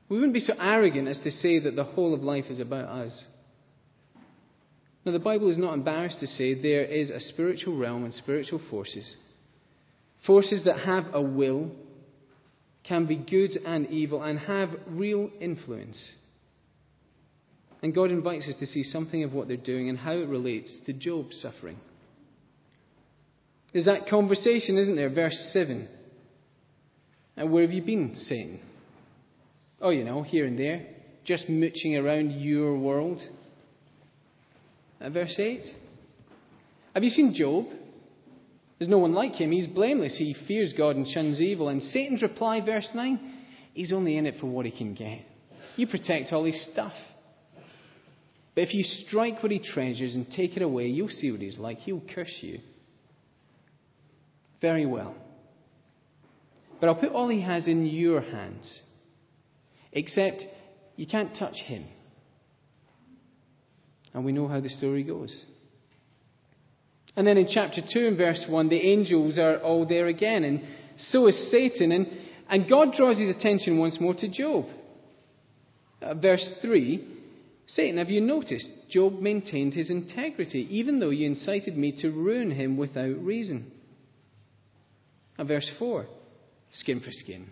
We 0.09 0.17
wouldn't 0.17 0.33
be 0.33 0.39
so 0.39 0.53
arrogant 0.59 1.07
as 1.07 1.19
to 1.21 1.31
say 1.31 1.59
that 1.59 1.75
the 1.75 1.83
whole 1.83 2.13
of 2.13 2.21
life 2.21 2.45
is 2.49 2.59
about 2.59 2.89
us. 2.89 3.25
Now, 5.03 5.11
the 5.11 5.19
Bible 5.19 5.49
is 5.49 5.57
not 5.57 5.73
embarrassed 5.73 6.19
to 6.19 6.27
say 6.27 6.59
there 6.59 6.83
is 6.83 7.09
a 7.09 7.19
spiritual 7.19 7.77
realm 7.77 8.03
and 8.05 8.13
spiritual 8.13 8.59
forces. 8.69 9.15
Forces 10.25 10.63
that 10.65 10.79
have 10.79 11.13
a 11.13 11.21
will, 11.21 11.71
can 12.83 13.05
be 13.05 13.15
good 13.15 13.57
and 13.65 13.89
evil, 13.89 14.21
and 14.21 14.39
have 14.39 14.69
real 14.87 15.29
influence. 15.39 16.13
And 17.81 17.93
God 17.93 18.11
invites 18.11 18.47
us 18.47 18.55
to 18.59 18.65
see 18.65 18.83
something 18.83 19.23
of 19.23 19.33
what 19.33 19.47
they're 19.47 19.57
doing 19.57 19.89
and 19.89 19.97
how 19.97 20.13
it 20.13 20.27
relates 20.27 20.79
to 20.85 20.93
Job's 20.93 21.39
suffering. 21.39 21.77
There's 23.73 23.85
that 23.85 24.07
conversation, 24.07 24.77
isn't 24.77 24.95
there? 24.95 25.13
Verse 25.13 25.51
7. 25.51 25.87
And 27.37 27.51
where 27.51 27.63
have 27.63 27.73
you 27.73 27.83
been, 27.83 28.15
Satan? 28.15 28.61
Oh, 29.81 29.89
you 29.89 30.03
know, 30.03 30.23
here 30.23 30.45
and 30.45 30.57
there, 30.57 30.85
just 31.25 31.49
mooching 31.49 31.97
around 31.97 32.31
your 32.31 32.77
world. 32.77 33.21
Uh, 35.01 35.09
verse 35.09 35.35
8. 35.37 35.61
Have 36.93 37.03
you 37.03 37.09
seen 37.09 37.33
Job? 37.35 37.65
There's 38.79 38.89
no 38.89 38.97
one 38.97 39.13
like 39.13 39.33
him. 39.33 39.51
He's 39.51 39.67
blameless. 39.67 40.17
He 40.17 40.35
fears 40.47 40.73
God 40.77 40.95
and 40.95 41.07
shuns 41.07 41.41
evil. 41.41 41.69
And 41.69 41.81
Satan's 41.81 42.21
reply, 42.21 42.61
verse 42.65 42.89
9, 42.93 43.33
he's 43.73 43.93
only 43.93 44.17
in 44.17 44.25
it 44.25 44.35
for 44.39 44.47
what 44.47 44.65
he 44.65 44.71
can 44.71 44.93
get. 44.93 45.19
You 45.75 45.87
protect 45.87 46.31
all 46.31 46.45
his 46.45 46.69
stuff. 46.71 46.93
But 48.53 48.61
if 48.63 48.73
you 48.73 48.83
strike 48.83 49.43
what 49.43 49.51
he 49.51 49.59
treasures 49.59 50.15
and 50.15 50.29
take 50.31 50.55
it 50.55 50.61
away, 50.61 50.87
you'll 50.87 51.09
see 51.09 51.31
what 51.31 51.41
he's 51.41 51.57
like. 51.57 51.79
He'll 51.79 52.03
curse 52.13 52.37
you. 52.41 52.59
Very 54.61 54.85
well. 54.85 55.15
But 56.79 56.87
I'll 56.87 56.95
put 56.95 57.11
all 57.11 57.29
he 57.29 57.41
has 57.41 57.67
in 57.67 57.85
your 57.85 58.21
hands. 58.21 58.79
Except 59.95 60.43
you 60.97 61.07
can't 61.07 61.35
touch 61.37 61.55
him. 61.65 61.85
And 64.13 64.23
we 64.23 64.31
know 64.31 64.47
how 64.47 64.59
the 64.59 64.69
story 64.69 65.03
goes. 65.03 65.43
And 67.15 67.25
then 67.25 67.37
in 67.37 67.47
chapter 67.49 67.81
2 67.81 68.07
and 68.07 68.17
verse 68.17 68.45
1, 68.47 68.69
the 68.69 68.75
angels 68.75 69.39
are 69.39 69.57
all 69.57 69.87
there 69.87 70.07
again, 70.07 70.43
and 70.43 70.61
so 70.97 71.27
is 71.27 71.49
Satan. 71.49 71.91
And, 71.91 72.07
and 72.49 72.69
God 72.69 72.93
draws 72.95 73.17
his 73.17 73.33
attention 73.33 73.77
once 73.77 73.99
more 73.99 74.13
to 74.15 74.27
Job. 74.29 74.65
Uh, 76.01 76.13
verse 76.15 76.47
3 76.61 77.13
Satan, 77.67 77.97
have 77.97 78.09
you 78.09 78.21
noticed? 78.21 78.69
Job 78.89 79.19
maintained 79.19 79.73
his 79.73 79.89
integrity, 79.89 80.67
even 80.69 80.99
though 80.99 81.09
you 81.09 81.25
incited 81.25 81.75
me 81.75 81.93
to 82.01 82.11
ruin 82.11 82.51
him 82.51 82.77
without 82.77 83.17
reason. 83.23 83.71
And 85.37 85.47
verse 85.47 85.69
4 85.79 86.05
Skin 86.73 86.99
for 86.99 87.11
skin. 87.11 87.47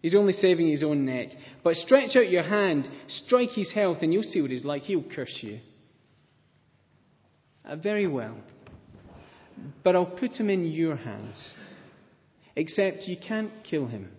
He's 0.00 0.14
only 0.14 0.32
saving 0.32 0.68
his 0.68 0.82
own 0.82 1.04
neck. 1.04 1.28
But 1.62 1.76
stretch 1.76 2.16
out 2.16 2.30
your 2.30 2.42
hand, 2.42 2.88
strike 3.26 3.50
his 3.50 3.72
health, 3.72 3.98
and 4.00 4.12
you'll 4.12 4.22
see 4.22 4.40
what 4.40 4.50
he's 4.50 4.64
like. 4.64 4.82
He'll 4.82 5.04
curse 5.14 5.38
you. 5.42 5.60
Uh, 7.64 7.76
very 7.76 8.06
well. 8.06 8.36
But 9.84 9.94
I'll 9.94 10.06
put 10.06 10.32
him 10.32 10.48
in 10.48 10.64
your 10.64 10.96
hands. 10.96 11.52
Except 12.56 13.02
you 13.06 13.16
can't 13.16 13.52
kill 13.68 13.86
him. 13.86 14.10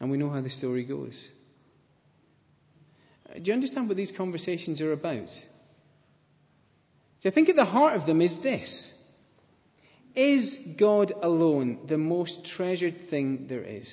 And 0.00 0.10
we 0.10 0.18
know 0.18 0.30
how 0.30 0.40
the 0.40 0.50
story 0.50 0.84
goes. 0.84 1.18
Uh, 3.28 3.34
do 3.34 3.42
you 3.44 3.52
understand 3.52 3.88
what 3.88 3.96
these 3.96 4.12
conversations 4.16 4.80
are 4.80 4.92
about? 4.92 5.28
So 7.20 7.28
I 7.28 7.32
think 7.32 7.48
at 7.48 7.56
the 7.56 7.64
heart 7.64 7.98
of 7.98 8.06
them 8.06 8.20
is 8.20 8.34
this 8.42 8.92
is 10.14 10.58
God 10.78 11.12
alone 11.22 11.80
the 11.88 11.98
most 11.98 12.48
treasured 12.56 13.08
thing 13.10 13.46
there 13.48 13.62
is? 13.62 13.88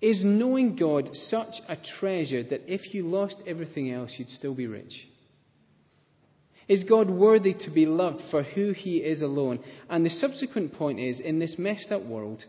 Is 0.00 0.22
knowing 0.24 0.76
God 0.76 1.08
such 1.12 1.60
a 1.68 1.76
treasure 1.98 2.42
that 2.44 2.72
if 2.72 2.94
you 2.94 3.04
lost 3.04 3.36
everything 3.46 3.90
else, 3.90 4.14
you'd 4.16 4.28
still 4.28 4.54
be 4.54 4.66
rich? 4.66 5.08
Is 6.68 6.84
God 6.84 7.10
worthy 7.10 7.54
to 7.54 7.70
be 7.70 7.86
loved 7.86 8.20
for 8.30 8.42
who 8.42 8.72
he 8.72 8.98
is 8.98 9.22
alone? 9.22 9.60
And 9.88 10.04
the 10.04 10.10
subsequent 10.10 10.74
point 10.74 11.00
is 11.00 11.18
in 11.18 11.38
this 11.38 11.56
messed 11.58 11.90
up 11.90 12.04
world, 12.04 12.44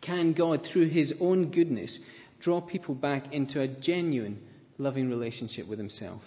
can 0.00 0.32
God, 0.32 0.62
through 0.72 0.88
his 0.88 1.12
own 1.20 1.50
goodness, 1.50 1.98
draw 2.40 2.60
people 2.60 2.94
back 2.94 3.32
into 3.32 3.60
a 3.60 3.68
genuine, 3.68 4.40
loving 4.78 5.10
relationship 5.10 5.68
with 5.68 5.78
himself? 5.78 6.22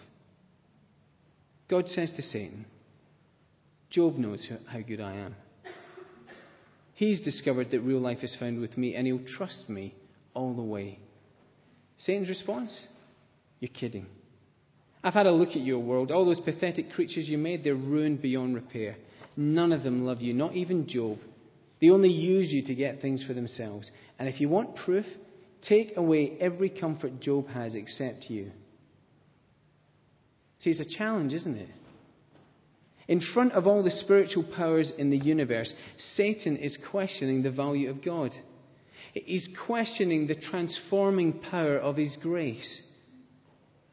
God 1.69 1.87
says 1.87 2.11
to 2.15 2.21
Satan, 2.21 2.65
Job 3.89 4.17
knows 4.17 4.47
how 4.67 4.81
good 4.81 5.01
I 5.01 5.15
am. 5.15 5.35
He's 6.93 7.21
discovered 7.21 7.71
that 7.71 7.79
real 7.79 7.99
life 7.99 8.19
is 8.23 8.35
found 8.39 8.59
with 8.59 8.77
me, 8.77 8.95
and 8.95 9.07
he'll 9.07 9.25
trust 9.25 9.69
me 9.69 9.95
all 10.33 10.53
the 10.53 10.61
way. 10.61 10.99
Satan's 11.97 12.29
response? 12.29 12.87
You're 13.59 13.71
kidding. 13.73 14.05
I've 15.03 15.13
had 15.13 15.25
a 15.25 15.31
look 15.31 15.49
at 15.49 15.61
your 15.61 15.79
world. 15.79 16.11
All 16.11 16.25
those 16.25 16.41
pathetic 16.41 16.91
creatures 16.91 17.29
you 17.29 17.37
made, 17.37 17.63
they're 17.63 17.73
ruined 17.75 18.21
beyond 18.21 18.55
repair. 18.55 18.97
None 19.37 19.71
of 19.71 19.83
them 19.83 20.05
love 20.05 20.21
you, 20.21 20.33
not 20.33 20.55
even 20.55 20.87
Job. 20.87 21.19
They 21.79 21.89
only 21.89 22.09
use 22.09 22.51
you 22.51 22.65
to 22.65 22.75
get 22.75 23.01
things 23.01 23.23
for 23.25 23.33
themselves. 23.33 23.89
And 24.19 24.27
if 24.27 24.41
you 24.41 24.49
want 24.49 24.75
proof, 24.75 25.05
take 25.61 25.95
away 25.95 26.37
every 26.41 26.69
comfort 26.69 27.21
Job 27.21 27.47
has 27.47 27.75
except 27.75 28.25
you. 28.29 28.51
See, 30.59 30.71
it's 30.71 30.81
a 30.81 30.97
challenge, 30.97 31.31
isn't 31.33 31.57
it? 31.57 31.69
In 33.09 33.21
front 33.33 33.53
of 33.53 33.65
all 33.65 33.81
the 33.81 33.89
spiritual 33.89 34.45
powers 34.55 34.93
in 34.95 35.09
the 35.09 35.17
universe, 35.17 35.73
Satan 36.13 36.55
is 36.55 36.77
questioning 36.91 37.41
the 37.41 37.49
value 37.49 37.89
of 37.89 38.05
God. 38.05 38.29
He's 39.15 39.49
questioning 39.65 40.27
the 40.27 40.35
transforming 40.35 41.39
power 41.39 41.79
of 41.79 41.97
his 41.97 42.15
grace. 42.21 42.83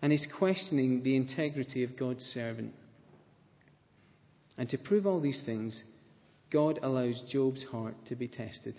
And 0.02 0.12
he's 0.12 0.28
questioning 0.38 1.02
the 1.02 1.16
integrity 1.16 1.82
of 1.82 1.98
God's 1.98 2.24
servant. 2.24 2.74
And 4.58 4.68
to 4.68 4.76
prove 4.76 5.06
all 5.06 5.22
these 5.22 5.42
things, 5.46 5.82
God 6.52 6.78
allows 6.82 7.22
Job's 7.26 7.64
heart 7.64 7.94
to 8.08 8.16
be 8.16 8.28
tested. 8.28 8.74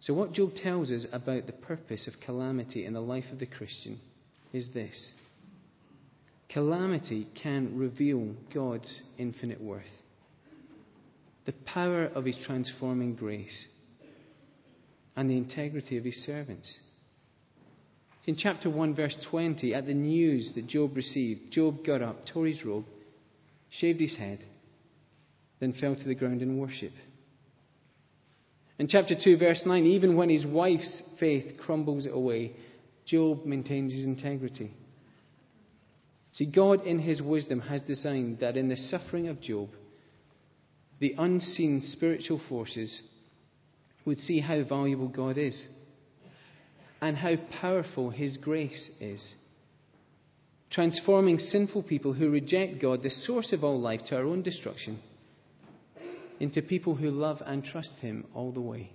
So, 0.00 0.14
what 0.14 0.32
Job 0.32 0.54
tells 0.54 0.90
us 0.90 1.04
about 1.12 1.46
the 1.46 1.52
purpose 1.52 2.06
of 2.06 2.14
calamity 2.24 2.86
in 2.86 2.94
the 2.94 3.00
life 3.00 3.30
of 3.30 3.38
the 3.38 3.46
Christian 3.46 4.00
is 4.54 4.70
this 4.72 5.12
Calamity 6.50 7.28
can 7.42 7.76
reveal 7.76 8.34
God's 8.54 9.02
infinite 9.18 9.60
worth, 9.60 9.84
the 11.44 11.52
power 11.52 12.06
of 12.06 12.24
his 12.24 12.38
transforming 12.46 13.14
grace, 13.14 13.66
and 15.14 15.28
the 15.28 15.36
integrity 15.36 15.98
of 15.98 16.04
his 16.04 16.16
servants. 16.24 16.72
In 18.26 18.36
chapter 18.36 18.70
1, 18.70 18.94
verse 18.94 19.16
20, 19.30 19.74
at 19.74 19.86
the 19.86 19.94
news 19.94 20.52
that 20.54 20.66
Job 20.66 20.96
received, 20.96 21.50
Job 21.50 21.84
got 21.84 22.02
up, 22.02 22.26
tore 22.26 22.46
his 22.46 22.64
robe, 22.64 22.84
shaved 23.70 24.00
his 24.00 24.16
head, 24.16 24.44
then 25.60 25.74
fell 25.74 25.96
to 25.96 26.04
the 26.04 26.14
ground 26.14 26.40
in 26.40 26.58
worship. 26.58 26.92
In 28.78 28.86
chapter 28.86 29.14
2, 29.22 29.38
verse 29.38 29.62
9, 29.66 29.84
even 29.84 30.16
when 30.16 30.30
his 30.30 30.46
wife's 30.46 31.02
faith 31.18 31.58
crumbles 31.58 32.06
away, 32.06 32.52
Job 33.04 33.44
maintains 33.44 33.92
his 33.92 34.04
integrity. 34.04 34.72
See, 36.32 36.50
God, 36.50 36.86
in 36.86 36.98
his 36.98 37.22
wisdom, 37.22 37.60
has 37.60 37.82
designed 37.82 38.40
that 38.40 38.56
in 38.56 38.68
the 38.68 38.76
suffering 38.76 39.28
of 39.28 39.40
Job, 39.40 39.70
the 41.00 41.14
unseen 41.18 41.80
spiritual 41.82 42.40
forces 42.48 43.00
would 44.04 44.18
see 44.18 44.40
how 44.40 44.62
valuable 44.64 45.08
God 45.08 45.38
is 45.38 45.68
and 47.00 47.16
how 47.16 47.34
powerful 47.60 48.10
his 48.10 48.36
grace 48.36 48.90
is 49.00 49.34
transforming 50.70 51.38
sinful 51.38 51.82
people 51.82 52.12
who 52.12 52.30
reject 52.30 52.80
God, 52.80 53.02
the 53.02 53.10
source 53.10 53.52
of 53.52 53.64
all 53.64 53.80
life, 53.80 54.00
to 54.06 54.16
our 54.16 54.24
own 54.24 54.42
destruction, 54.42 55.00
into 56.40 56.62
people 56.62 56.94
who 56.94 57.10
love 57.10 57.42
and 57.44 57.64
trust 57.64 57.96
Him 58.00 58.26
all 58.34 58.52
the 58.52 58.60
way. 58.60 58.90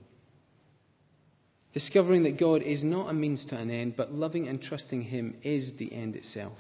Discovering 1.74 2.24
that 2.24 2.39
God 2.39 2.62
is 2.62 2.84
not 2.84 3.10
a 3.10 3.13
means 3.13 3.46
to 3.50 3.58
an 3.58 3.72
end, 3.72 3.96
but 3.98 4.13
loving 4.13 4.48
and 4.48 4.62
trusting 4.62 5.04
Him 5.04 5.36
is 5.43 5.74
the 5.80 5.91
end 5.93 6.15
itself, 6.15 6.58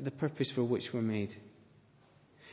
the 0.00 0.10
purpose 0.10 0.50
for 0.54 0.64
which 0.64 0.88
we're 0.92 1.02
made. 1.02 1.30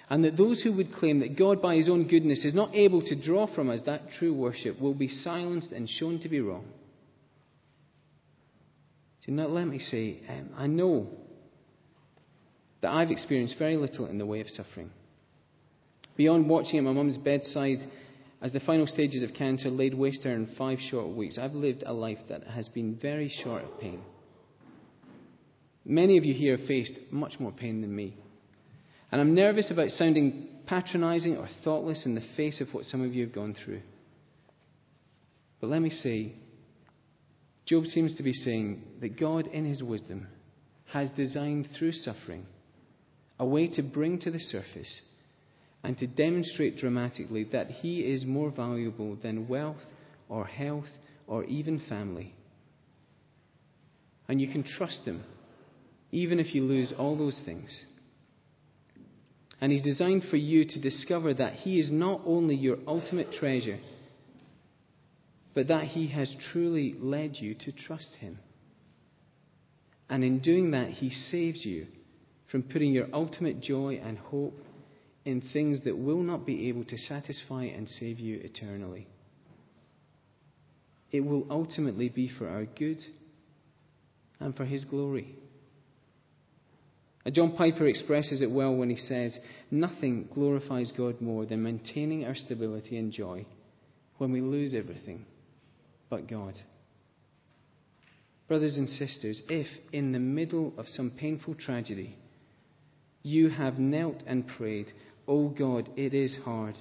And 0.10 0.24
that 0.26 0.38
those 0.38 0.62
who 0.62 0.74
would 0.74 0.94
claim 0.94 1.20
that 1.22 1.38
God, 1.38 1.62
by 1.62 1.76
His 1.76 1.90
own 1.90 2.08
goodness, 2.08 2.44
is 2.44 2.54
not 2.54 2.76
able 2.76 3.02
to 3.02 3.22
draw 3.22 3.48
from 3.54 3.70
us 3.70 3.82
that 3.86 4.12
true 4.20 4.34
worship 4.34 4.80
will 4.80 4.94
be 4.94 5.08
silenced 5.08 5.72
and 5.72 5.90
shown 5.90 6.20
to 6.20 6.30
be 6.30 6.42
wrong. 6.42 6.66
Do 9.26 9.32
not 9.32 9.52
let 9.52 9.66
me 9.66 9.80
say, 9.80 10.20
um, 10.28 10.50
I 10.58 10.68
know 10.68 11.08
that 12.82 12.92
I've 12.92 13.12
experienced 13.12 13.56
very 13.58 13.78
little 13.78 14.06
in 14.06 14.18
the 14.18 14.26
way 14.26 14.42
of 14.42 14.50
suffering. 14.50 14.92
Beyond 16.18 16.50
watching 16.50 16.80
at 16.80 16.84
my 16.84 16.92
mum's 16.92 17.18
bedside 17.18 17.78
as 18.42 18.52
the 18.52 18.60
final 18.60 18.86
stages 18.86 19.24
of 19.24 19.34
cancer 19.34 19.70
laid 19.70 19.94
waste 19.94 20.26
her 20.26 20.34
in 20.34 20.54
five 20.58 20.78
short 20.92 21.16
weeks, 21.16 21.38
I've 21.38 21.54
lived 21.54 21.84
a 21.86 21.94
life 21.94 22.20
that 22.28 22.44
has 22.44 22.68
been 22.68 23.00
very 23.02 23.30
short 23.44 23.64
of 23.64 23.80
pain. 23.80 24.02
Many 25.86 26.18
of 26.18 26.26
you 26.26 26.34
here 26.34 26.58
have 26.58 26.68
faced 26.68 26.98
much 27.12 27.40
more 27.40 27.52
pain 27.52 27.82
than 27.82 27.96
me. 27.96 28.16
And 29.12 29.20
I'm 29.20 29.36
nervous 29.36 29.70
about 29.70 29.90
sounding 29.90 30.48
patronizing 30.66 31.38
or 31.38 31.48
thoughtless 31.64 32.06
in 32.06 32.16
the 32.16 32.24
face 32.38 32.62
of 32.62 32.74
what 32.74 32.86
some 32.86 33.04
of 33.04 33.14
you 33.14 33.26
have 33.26 33.36
gone 33.36 33.56
through. 33.64 33.82
But 35.60 35.70
let 35.70 35.82
me 35.82 35.90
say, 35.90 36.34
Job 37.66 37.86
seems 37.86 38.16
to 38.16 38.24
be 38.24 38.34
saying 38.34 38.82
that 39.02 39.20
God, 39.20 39.48
in 39.48 39.66
his 39.66 39.82
wisdom, 39.84 40.28
has 40.92 41.10
designed 41.12 41.68
through 41.78 41.94
suffering 41.94 42.46
a 43.40 43.46
way 43.46 43.68
to 43.68 43.82
bring 43.82 44.20
to 44.20 44.32
the 44.32 44.40
surface 44.40 45.02
and 45.84 45.98
to 45.98 46.08
demonstrate 46.08 46.78
dramatically 46.78 47.44
that 47.52 47.70
he 47.70 48.00
is 48.00 48.26
more 48.26 48.52
valuable 48.52 49.16
than 49.16 49.48
wealth 49.48 49.82
or 50.30 50.46
health 50.46 50.88
or 51.28 51.44
even 51.46 51.82
family. 51.90 52.34
And 54.28 54.40
you 54.40 54.48
can 54.48 54.64
trust 54.64 55.04
him, 55.06 55.24
even 56.14 56.40
if 56.40 56.56
you 56.56 56.64
lose 56.64 56.94
all 56.98 57.18
those 57.18 57.42
things. 57.44 57.78
And 59.60 59.72
he's 59.72 59.84
designed 59.84 60.24
for 60.30 60.38
you 60.38 60.66
to 60.66 60.82
discover 60.82 61.34
that 61.34 61.54
he 61.54 61.80
is 61.80 61.92
not 61.92 62.22
only 62.26 62.56
your 62.56 62.78
ultimate 62.88 63.34
treasure 63.34 63.80
but 65.54 65.68
that 65.68 65.86
He 65.86 66.08
has 66.08 66.34
truly 66.52 66.96
led 66.98 67.36
you 67.38 67.56
to 67.56 67.72
trust 67.72 68.16
Him. 68.20 68.40
And 70.10 70.24
in 70.24 70.40
doing 70.40 70.72
that, 70.72 70.90
He 70.90 71.10
saves 71.10 71.64
you 71.66 71.88
from 72.52 72.64
putting 72.64 72.92
your 72.92 73.08
ultimate 73.14 73.62
joy 73.62 74.02
and 74.04 74.18
hope 74.18 74.58
in 75.26 75.42
things 75.54 75.84
that 75.86 75.98
will 75.98 76.22
not 76.22 76.46
be 76.46 76.68
able 76.70 76.84
to 76.86 76.98
satisfy 76.98 77.64
and 77.64 77.88
save 77.88 78.20
you 78.20 78.42
eternally. 78.44 79.08
It 81.12 81.22
will 81.22 81.46
ultimately 81.50 82.10
be 82.10 82.30
for 82.38 82.50
our 82.50 82.66
good 82.66 83.00
and 84.40 84.56
for 84.56 84.66
His 84.66 84.84
glory. 84.84 85.36
Uh, 87.26 87.30
John 87.30 87.56
Piper 87.56 87.88
expresses 87.88 88.42
it 88.42 88.52
well 88.52 88.76
when 88.76 88.90
he 88.90 88.98
says, 88.98 89.38
Nothing 89.72 90.28
glorifies 90.34 90.92
God 90.96 91.22
more 91.22 91.46
than 91.46 91.64
maintaining 91.64 92.26
our 92.26 92.36
stability 92.36 92.98
and 92.98 93.12
joy 93.12 93.46
when 94.18 94.32
we 94.32 94.42
lose 94.42 94.74
everything 94.74 95.26
but 96.10 96.28
God. 96.28 96.54
Brothers 98.48 98.78
and 98.78 98.88
sisters, 98.88 99.42
if 99.50 99.68
in 99.92 100.12
the 100.12 100.20
middle 100.20 100.74
of 100.78 100.88
some 100.88 101.12
painful 101.12 101.56
tragedy 101.56 102.16
you 103.24 103.50
have 103.50 103.80
knelt 103.80 104.22
and 104.28 104.48
prayed, 104.48 104.92
Oh 105.28 105.48
God, 105.48 105.90
it 105.96 106.14
is 106.14 106.38
hard. 106.44 106.76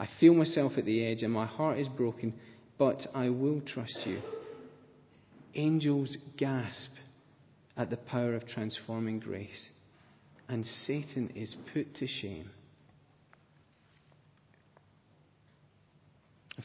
I 0.00 0.08
feel 0.18 0.34
myself 0.34 0.72
at 0.78 0.86
the 0.86 1.06
edge 1.06 1.22
and 1.22 1.32
my 1.32 1.46
heart 1.46 1.78
is 1.78 1.86
broken, 1.86 2.34
but 2.78 3.06
I 3.14 3.28
will 3.28 3.60
trust 3.60 4.00
you. 4.06 4.20
Angels 5.54 6.16
gasp 6.38 6.90
at 7.76 7.90
the 7.90 7.96
power 7.96 8.34
of 8.34 8.46
transforming 8.46 9.18
grace, 9.18 9.68
and 10.48 10.64
Satan 10.64 11.32
is 11.34 11.54
put 11.72 11.94
to 11.96 12.06
shame. 12.06 12.50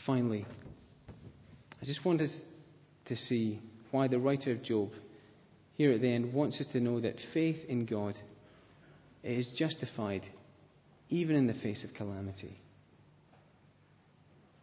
Finally, 0.06 0.46
I 1.82 1.86
just 1.86 2.04
want 2.06 2.22
us 2.22 2.38
to 3.06 3.16
see 3.16 3.60
why 3.92 4.08
the 4.08 4.20
writer 4.20 4.52
of 4.52 4.64
Job, 4.64 4.90
here 5.76 5.92
at 5.92 6.02
the 6.02 6.14
end, 6.14 6.34
wants 6.34 6.60
us 6.60 6.68
to 6.74 6.80
know 6.80 7.00
that 7.00 7.16
faith 7.34 7.58
in 7.68 7.86
God 7.86 8.16
is 9.24 9.52
justified 9.58 10.24
even 11.10 11.36
in 11.36 11.48
the 11.48 11.54
face 11.54 11.84
of 11.84 11.94
calamity. 11.96 12.58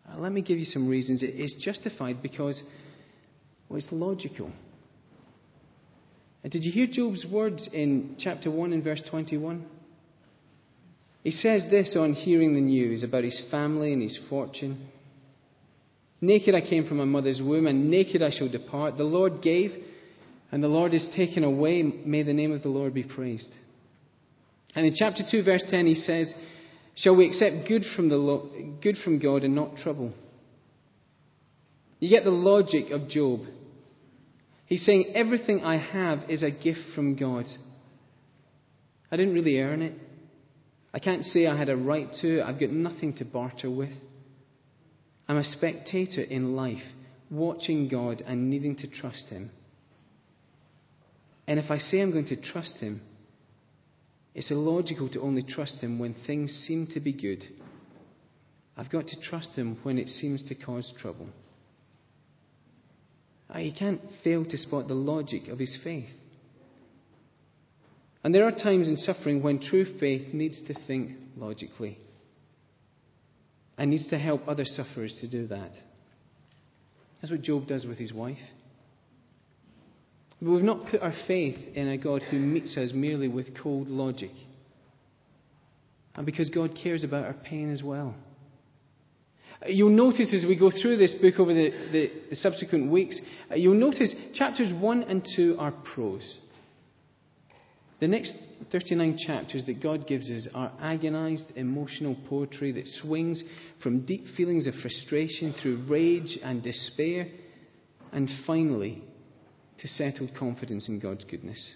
Uh, 0.09 0.19
let 0.19 0.33
me 0.33 0.43
give 0.43 0.59
you 0.59 0.67
some 0.67 0.89
reasons. 0.89 1.23
It 1.23 1.35
is 1.41 1.55
justified 1.61 2.23
because 2.23 2.63
well, 3.69 3.79
it's 3.79 3.89
logical. 3.91 4.51
And 6.45 6.53
did 6.53 6.63
you 6.63 6.71
hear 6.71 6.87
Job's 6.87 7.25
words 7.25 7.69
in 7.73 8.17
chapter 8.19 8.51
1 8.51 8.75
and 8.75 8.85
verse 8.85 9.03
21? 9.11 9.65
He 11.23 11.31
says 11.31 11.65
this 11.71 11.97
on 11.99 12.13
hearing 12.13 12.53
the 12.53 12.61
news 12.61 13.03
about 13.03 13.25
his 13.25 13.43
family 13.51 13.95
and 13.95 14.03
his 14.03 14.19
fortune. 14.29 14.89
Naked 16.21 16.55
I 16.55 16.61
came 16.61 16.87
from 16.87 16.99
my 16.99 17.05
mother's 17.05 17.41
womb, 17.43 17.67
and 17.67 17.91
naked 17.91 18.23
I 18.23 18.31
shall 18.31 18.51
depart. 18.51 18.99
The 18.99 19.05
Lord 19.05 19.41
gave, 19.41 19.73
and 20.53 20.63
the 20.63 20.69
Lord 20.69 20.93
is 20.93 21.09
taken 21.17 21.45
away. 21.45 21.83
May 21.83 22.23
the 22.23 22.35
name 22.35 22.53
of 22.53 22.63
the 22.63 22.69
Lord 22.69 22.93
be 22.93 23.05
praised. 23.05 23.49
And 24.75 24.85
in 24.85 24.95
chapter 24.95 25.23
2, 25.29 25.45
verse 25.45 25.65
10, 25.71 25.87
he 25.87 25.95
says, 25.95 26.33
Shall 26.95 27.17
we 27.17 27.27
accept 27.27 27.67
good 27.67 27.85
from, 27.97 28.11
the 28.11 28.75
good 28.83 28.97
from 29.03 29.19
God 29.19 29.45
and 29.45 29.55
not 29.55 29.79
trouble? 29.79 30.13
You 32.01 32.11
get 32.11 32.25
the 32.25 32.31
logic 32.31 32.91
of 32.91 33.09
Job. 33.09 33.41
He's 34.67 34.85
saying, 34.85 35.13
Everything 35.15 35.65
I 35.65 35.77
have 35.77 36.31
is 36.31 36.43
a 36.43 36.51
gift 36.51 36.81
from 36.95 37.17
God. 37.17 37.47
I 39.11 39.17
didn't 39.17 39.35
really 39.35 39.59
earn 39.61 39.83
it. 39.83 39.95
I 40.93 40.99
can't 40.99 41.25
say 41.25 41.47
I 41.47 41.57
had 41.57 41.69
a 41.69 41.77
right 41.77 42.09
to 42.21 42.39
it. 42.39 42.43
I've 42.43 42.61
got 42.61 42.71
nothing 42.71 43.15
to 43.17 43.25
barter 43.25 43.71
with. 43.71 43.93
I'm 45.29 45.37
a 45.37 45.45
spectator 45.45 46.23
in 46.23 46.55
life, 46.55 46.83
watching 47.31 47.89
God 47.89 48.23
and 48.27 48.51
needing 48.51 48.77
to 48.77 48.87
trust 48.87 49.27
Him. 49.29 49.51
And 51.47 51.59
if 51.59 51.71
I 51.71 51.79
say 51.79 52.01
I'm 52.01 52.13
going 52.13 52.29
to 52.29 52.37
trust 52.37 52.77
Him, 52.79 53.03
it's 54.35 54.51
illogical 54.51 55.09
to 55.11 55.21
only 55.21 55.43
trust 55.43 55.79
Him 55.81 55.99
when 55.99 56.15
things 56.27 56.51
seem 56.67 56.89
to 56.95 57.01
be 57.01 57.13
good. 57.13 57.45
I've 58.77 58.91
got 58.91 59.07
to 59.09 59.21
trust 59.21 59.51
Him 59.51 59.79
when 59.83 59.99
it 59.99 60.09
seems 60.09 60.47
to 60.49 60.55
cause 60.55 60.93
trouble. 60.99 61.29
Ah, 63.51 63.59
you 63.59 63.73
can't 63.77 64.01
fail 64.23 64.45
to 64.45 64.57
spot 64.57 64.89
the 64.89 64.95
logic 64.95 65.49
of 65.49 65.59
His 65.59 65.79
faith. 65.85 66.09
And 68.25 68.35
there 68.35 68.47
are 68.47 68.53
times 68.53 68.89
in 68.89 68.97
suffering 68.97 69.43
when 69.43 69.61
true 69.61 69.99
faith 70.01 70.33
needs 70.33 70.63
to 70.67 70.75
think 70.87 71.13
logically 71.37 71.99
and 73.77 73.91
needs 73.91 74.09
to 74.09 74.19
help 74.19 74.49
other 74.49 74.65
sufferers 74.65 75.17
to 75.21 75.29
do 75.29 75.47
that. 75.49 75.73
That's 77.21 77.31
what 77.31 77.43
Job 77.43 77.67
does 77.67 77.85
with 77.85 77.99
his 77.99 78.13
wife. 78.13 78.39
But 80.41 80.51
we've 80.51 80.63
not 80.63 80.87
put 80.91 81.03
our 81.03 81.15
faith 81.27 81.59
in 81.75 81.89
a 81.89 81.99
God 81.99 82.23
who 82.23 82.39
meets 82.39 82.77
us 82.77 82.91
merely 82.95 83.29
with 83.29 83.57
cold 83.63 83.89
logic. 83.89 84.33
And 86.15 86.25
because 86.25 86.49
God 86.51 86.79
cares 86.83 87.05
about 87.05 87.25
our 87.25 87.35
pain 87.35 87.73
as 87.73 87.83
well. 87.83 88.15
You'll 89.67 89.91
notice 89.91 90.35
as 90.35 90.47
we 90.47 90.59
go 90.59 90.71
through 90.71 90.99
this 90.99 91.15
book 91.15 91.39
over 91.39 91.55
the, 91.55 91.71
the, 91.93 92.13
the 92.31 92.37
subsequent 92.37 92.91
weeks, 92.91 93.21
uh, 93.51 93.55
you'll 93.55 93.75
notice 93.75 94.15
chapters 94.35 94.73
1 94.73 95.03
and 95.05 95.27
2 95.37 95.57
are 95.59 95.73
prose. 95.95 96.39
The 98.01 98.09
next 98.09 98.35
39 98.71 99.19
chapters 99.27 99.65
that 99.67 99.83
God 99.83 100.07
gives 100.07 100.29
us 100.31 100.49
are 100.55 100.73
agonized, 100.81 101.53
emotional 101.57 102.17
poetry 102.29 102.73
that 102.73 102.87
swings 102.87 103.43
from 103.83 104.05
deep 104.05 104.27
feelings 104.37 104.67
of 104.67 104.75
frustration 104.75 105.55
through 105.63 105.85
rage 105.89 106.39
and 106.43 106.63
despair, 106.63 107.29
and 108.13 108.29
finally 108.47 109.03
to 109.79 109.89
settled 109.89 110.31
confidence 110.39 110.89
in 110.89 111.01
God's 111.01 111.25
goodness. 111.25 111.75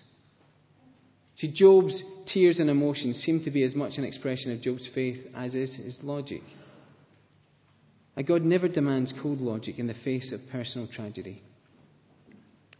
See, 1.36 1.52
Job's 1.54 2.02
tears 2.32 2.58
and 2.58 2.68
emotions 2.68 3.18
seem 3.18 3.44
to 3.44 3.50
be 3.50 3.62
as 3.62 3.74
much 3.74 3.92
an 3.96 4.04
expression 4.04 4.52
of 4.52 4.60
Job's 4.60 4.88
faith 4.94 5.24
as 5.34 5.54
is 5.54 5.74
his 5.76 5.98
logic. 6.02 6.42
God 8.26 8.42
never 8.42 8.68
demands 8.68 9.14
cold 9.22 9.40
logic 9.40 9.78
in 9.78 9.86
the 9.86 9.94
face 10.04 10.32
of 10.32 10.40
personal 10.50 10.88
tragedy, 10.88 11.42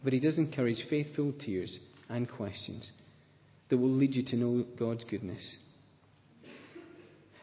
but 0.03 0.13
He 0.13 0.19
does 0.19 0.37
encourage 0.37 0.83
faithful 0.89 1.33
tears 1.33 1.79
and 2.09 2.29
questions 2.29 2.91
that 3.69 3.77
will 3.77 3.89
lead 3.89 4.15
you 4.15 4.23
to 4.25 4.35
know 4.35 4.65
God's 4.77 5.05
goodness. 5.05 5.55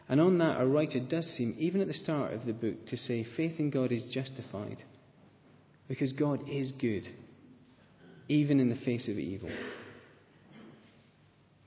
And 0.09 0.21
on 0.21 0.39
that, 0.39 0.57
our 0.57 0.67
writer 0.67 1.01
does 1.01 1.27
seem, 1.37 1.57
even 1.59 1.81
at 1.81 1.89
the 1.89 1.95
start 1.95 2.33
of 2.33 2.47
the 2.47 2.53
book, 2.53 2.87
to 2.89 2.97
say 2.97 3.27
faith 3.37 3.59
in 3.59 3.71
God 3.71 3.91
is 3.93 4.05
justified 4.13 4.79
because 5.89 6.13
God 6.13 6.49
is 6.49 6.73
good, 6.73 7.05
even 8.29 8.61
in 8.61 8.69
the 8.69 8.85
face 8.85 9.09
of 9.09 9.19
evil. 9.19 9.51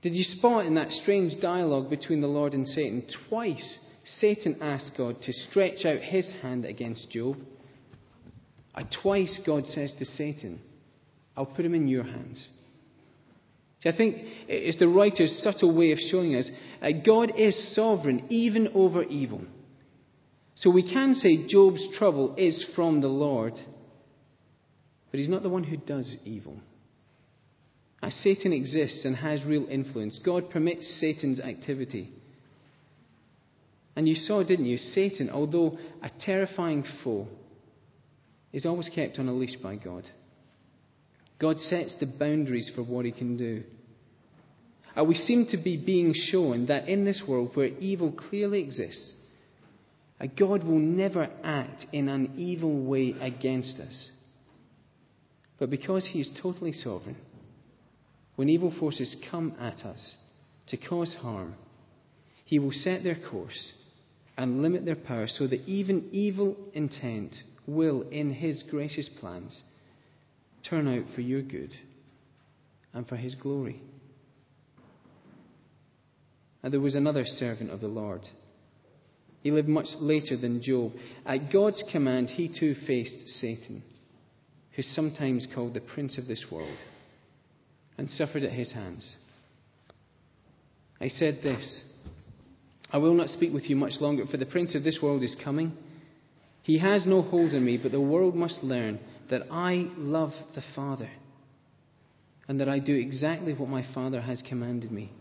Did 0.02 0.14
you 0.14 0.24
spot 0.24 0.64
in 0.64 0.76
that 0.76 0.90
strange 0.90 1.40
dialogue 1.42 1.90
between 1.90 2.22
the 2.22 2.26
Lord 2.26 2.54
and 2.54 2.66
Satan? 2.66 3.06
Twice 3.28 3.78
Satan 4.18 4.58
asked 4.60 4.92
God 4.96 5.16
to 5.22 5.32
stretch 5.32 5.84
out 5.84 6.00
his 6.00 6.30
hand 6.42 6.64
against 6.64 7.10
Job. 7.10 7.36
Twice 9.02 9.38
God 9.46 9.66
says 9.66 9.94
to 9.98 10.04
Satan, 10.04 10.60
I'll 11.36 11.46
put 11.46 11.64
him 11.64 11.74
in 11.74 11.88
your 11.88 12.04
hands. 12.04 12.48
See, 13.82 13.88
I 13.88 13.96
think 13.96 14.16
it's 14.48 14.78
the 14.78 14.88
writer's 14.88 15.40
subtle 15.42 15.74
way 15.74 15.92
of 15.92 15.98
showing 15.98 16.34
us 16.36 16.50
uh, 16.82 16.88
God 17.04 17.32
is 17.38 17.74
sovereign 17.74 18.26
even 18.28 18.68
over 18.74 19.02
evil. 19.02 19.42
So 20.56 20.70
we 20.70 20.82
can 20.82 21.14
say 21.14 21.46
Job's 21.48 21.86
trouble 21.96 22.34
is 22.36 22.66
from 22.76 23.00
the 23.00 23.08
Lord, 23.08 23.54
but 25.10 25.18
he's 25.18 25.28
not 25.30 25.42
the 25.42 25.48
one 25.48 25.64
who 25.64 25.78
does 25.78 26.16
evil. 26.24 26.58
As 28.02 28.14
Satan 28.16 28.52
exists 28.52 29.04
and 29.04 29.16
has 29.16 29.44
real 29.44 29.66
influence, 29.70 30.20
God 30.24 30.50
permits 30.50 31.00
Satan's 31.00 31.40
activity. 31.40 32.12
And 34.00 34.08
you 34.08 34.14
saw, 34.14 34.42
didn't 34.42 34.64
you? 34.64 34.78
Satan, 34.78 35.28
although 35.28 35.76
a 36.02 36.08
terrifying 36.24 36.86
foe, 37.04 37.28
is 38.50 38.64
always 38.64 38.88
kept 38.94 39.18
on 39.18 39.28
a 39.28 39.32
leash 39.34 39.56
by 39.56 39.76
God. 39.76 40.08
God 41.38 41.58
sets 41.60 41.96
the 42.00 42.06
boundaries 42.06 42.70
for 42.74 42.82
what 42.82 43.04
he 43.04 43.12
can 43.12 43.36
do. 43.36 43.62
And 44.96 45.06
we 45.06 45.14
seem 45.14 45.48
to 45.50 45.58
be 45.58 45.76
being 45.76 46.14
shown 46.14 46.64
that 46.68 46.88
in 46.88 47.04
this 47.04 47.22
world 47.28 47.50
where 47.52 47.66
evil 47.66 48.10
clearly 48.10 48.62
exists, 48.62 49.16
God 50.34 50.64
will 50.64 50.78
never 50.78 51.28
act 51.44 51.84
in 51.92 52.08
an 52.08 52.32
evil 52.38 52.82
way 52.82 53.14
against 53.20 53.78
us. 53.80 54.12
But 55.58 55.68
because 55.68 56.08
he 56.10 56.20
is 56.20 56.30
totally 56.42 56.72
sovereign, 56.72 57.18
when 58.36 58.48
evil 58.48 58.72
forces 58.80 59.14
come 59.30 59.52
at 59.60 59.84
us 59.84 60.14
to 60.68 60.78
cause 60.78 61.14
harm, 61.20 61.54
he 62.46 62.58
will 62.58 62.72
set 62.72 63.04
their 63.04 63.18
course 63.30 63.74
and 64.36 64.62
limit 64.62 64.84
their 64.84 64.96
power 64.96 65.26
so 65.26 65.46
that 65.46 65.66
even 65.66 66.08
evil 66.12 66.56
intent 66.72 67.34
will, 67.66 68.02
in 68.10 68.32
his 68.32 68.62
gracious 68.70 69.08
plans, 69.20 69.62
turn 70.68 70.88
out 70.88 71.04
for 71.14 71.20
your 71.20 71.42
good 71.42 71.72
and 72.92 73.06
for 73.06 73.16
his 73.16 73.34
glory. 73.34 73.80
And 76.62 76.72
there 76.72 76.80
was 76.80 76.94
another 76.94 77.24
servant 77.24 77.70
of 77.70 77.80
the 77.80 77.88
Lord. 77.88 78.22
He 79.42 79.50
lived 79.50 79.68
much 79.68 79.86
later 79.98 80.36
than 80.36 80.62
Job. 80.62 80.92
At 81.24 81.50
God's 81.52 81.82
command, 81.90 82.30
he 82.30 82.48
too 82.48 82.74
faced 82.86 83.26
Satan, 83.40 83.82
who's 84.72 84.90
sometimes 84.94 85.46
called 85.54 85.74
the 85.74 85.80
prince 85.80 86.18
of 86.18 86.26
this 86.26 86.44
world, 86.50 86.76
and 87.96 88.10
suffered 88.10 88.42
at 88.42 88.52
his 88.52 88.72
hands. 88.72 89.16
I 91.00 91.08
said 91.08 91.40
this 91.42 91.82
I 92.92 92.98
will 92.98 93.14
not 93.14 93.28
speak 93.28 93.52
with 93.52 93.70
you 93.70 93.76
much 93.76 94.00
longer, 94.00 94.26
for 94.26 94.36
the 94.36 94.46
prince 94.46 94.74
of 94.74 94.82
this 94.82 94.98
world 95.00 95.22
is 95.22 95.36
coming. 95.42 95.72
He 96.62 96.78
has 96.78 97.06
no 97.06 97.22
hold 97.22 97.54
on 97.54 97.64
me, 97.64 97.76
but 97.76 97.92
the 97.92 98.00
world 98.00 98.34
must 98.34 98.62
learn 98.62 98.98
that 99.30 99.42
I 99.50 99.88
love 99.96 100.32
the 100.54 100.62
Father, 100.74 101.10
and 102.48 102.60
that 102.60 102.68
I 102.68 102.80
do 102.80 102.94
exactly 102.94 103.54
what 103.54 103.68
my 103.68 103.84
Father 103.94 104.20
has 104.20 104.42
commanded 104.48 104.90
me. 104.90 105.12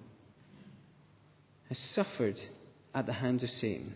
Has 1.70 1.78
suffered 1.94 2.38
at 2.96 3.06
the 3.06 3.14
hands 3.14 3.44
of 3.44 3.50
Satan, 3.50 3.94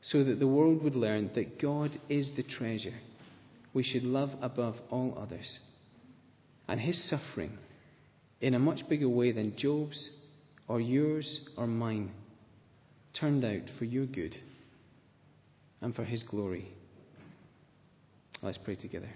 so 0.00 0.24
that 0.24 0.38
the 0.38 0.46
world 0.46 0.82
would 0.82 0.94
learn 0.94 1.30
that 1.34 1.60
God 1.60 1.98
is 2.08 2.32
the 2.36 2.42
treasure 2.42 2.94
we 3.74 3.82
should 3.82 4.04
love 4.04 4.30
above 4.40 4.76
all 4.90 5.18
others. 5.20 5.58
And 6.66 6.80
his 6.80 7.10
suffering, 7.10 7.58
in 8.40 8.54
a 8.54 8.58
much 8.58 8.88
bigger 8.88 9.08
way 9.08 9.32
than 9.32 9.56
Job's 9.56 10.08
or 10.66 10.80
yours 10.80 11.40
or 11.58 11.66
mine, 11.66 12.10
turned 13.18 13.44
out 13.44 13.70
for 13.78 13.84
your 13.84 14.06
good 14.06 14.36
and 15.80 15.94
for 15.94 16.04
his 16.04 16.22
glory. 16.22 16.68
Let's 18.42 18.58
pray 18.58 18.76
together. 18.76 19.08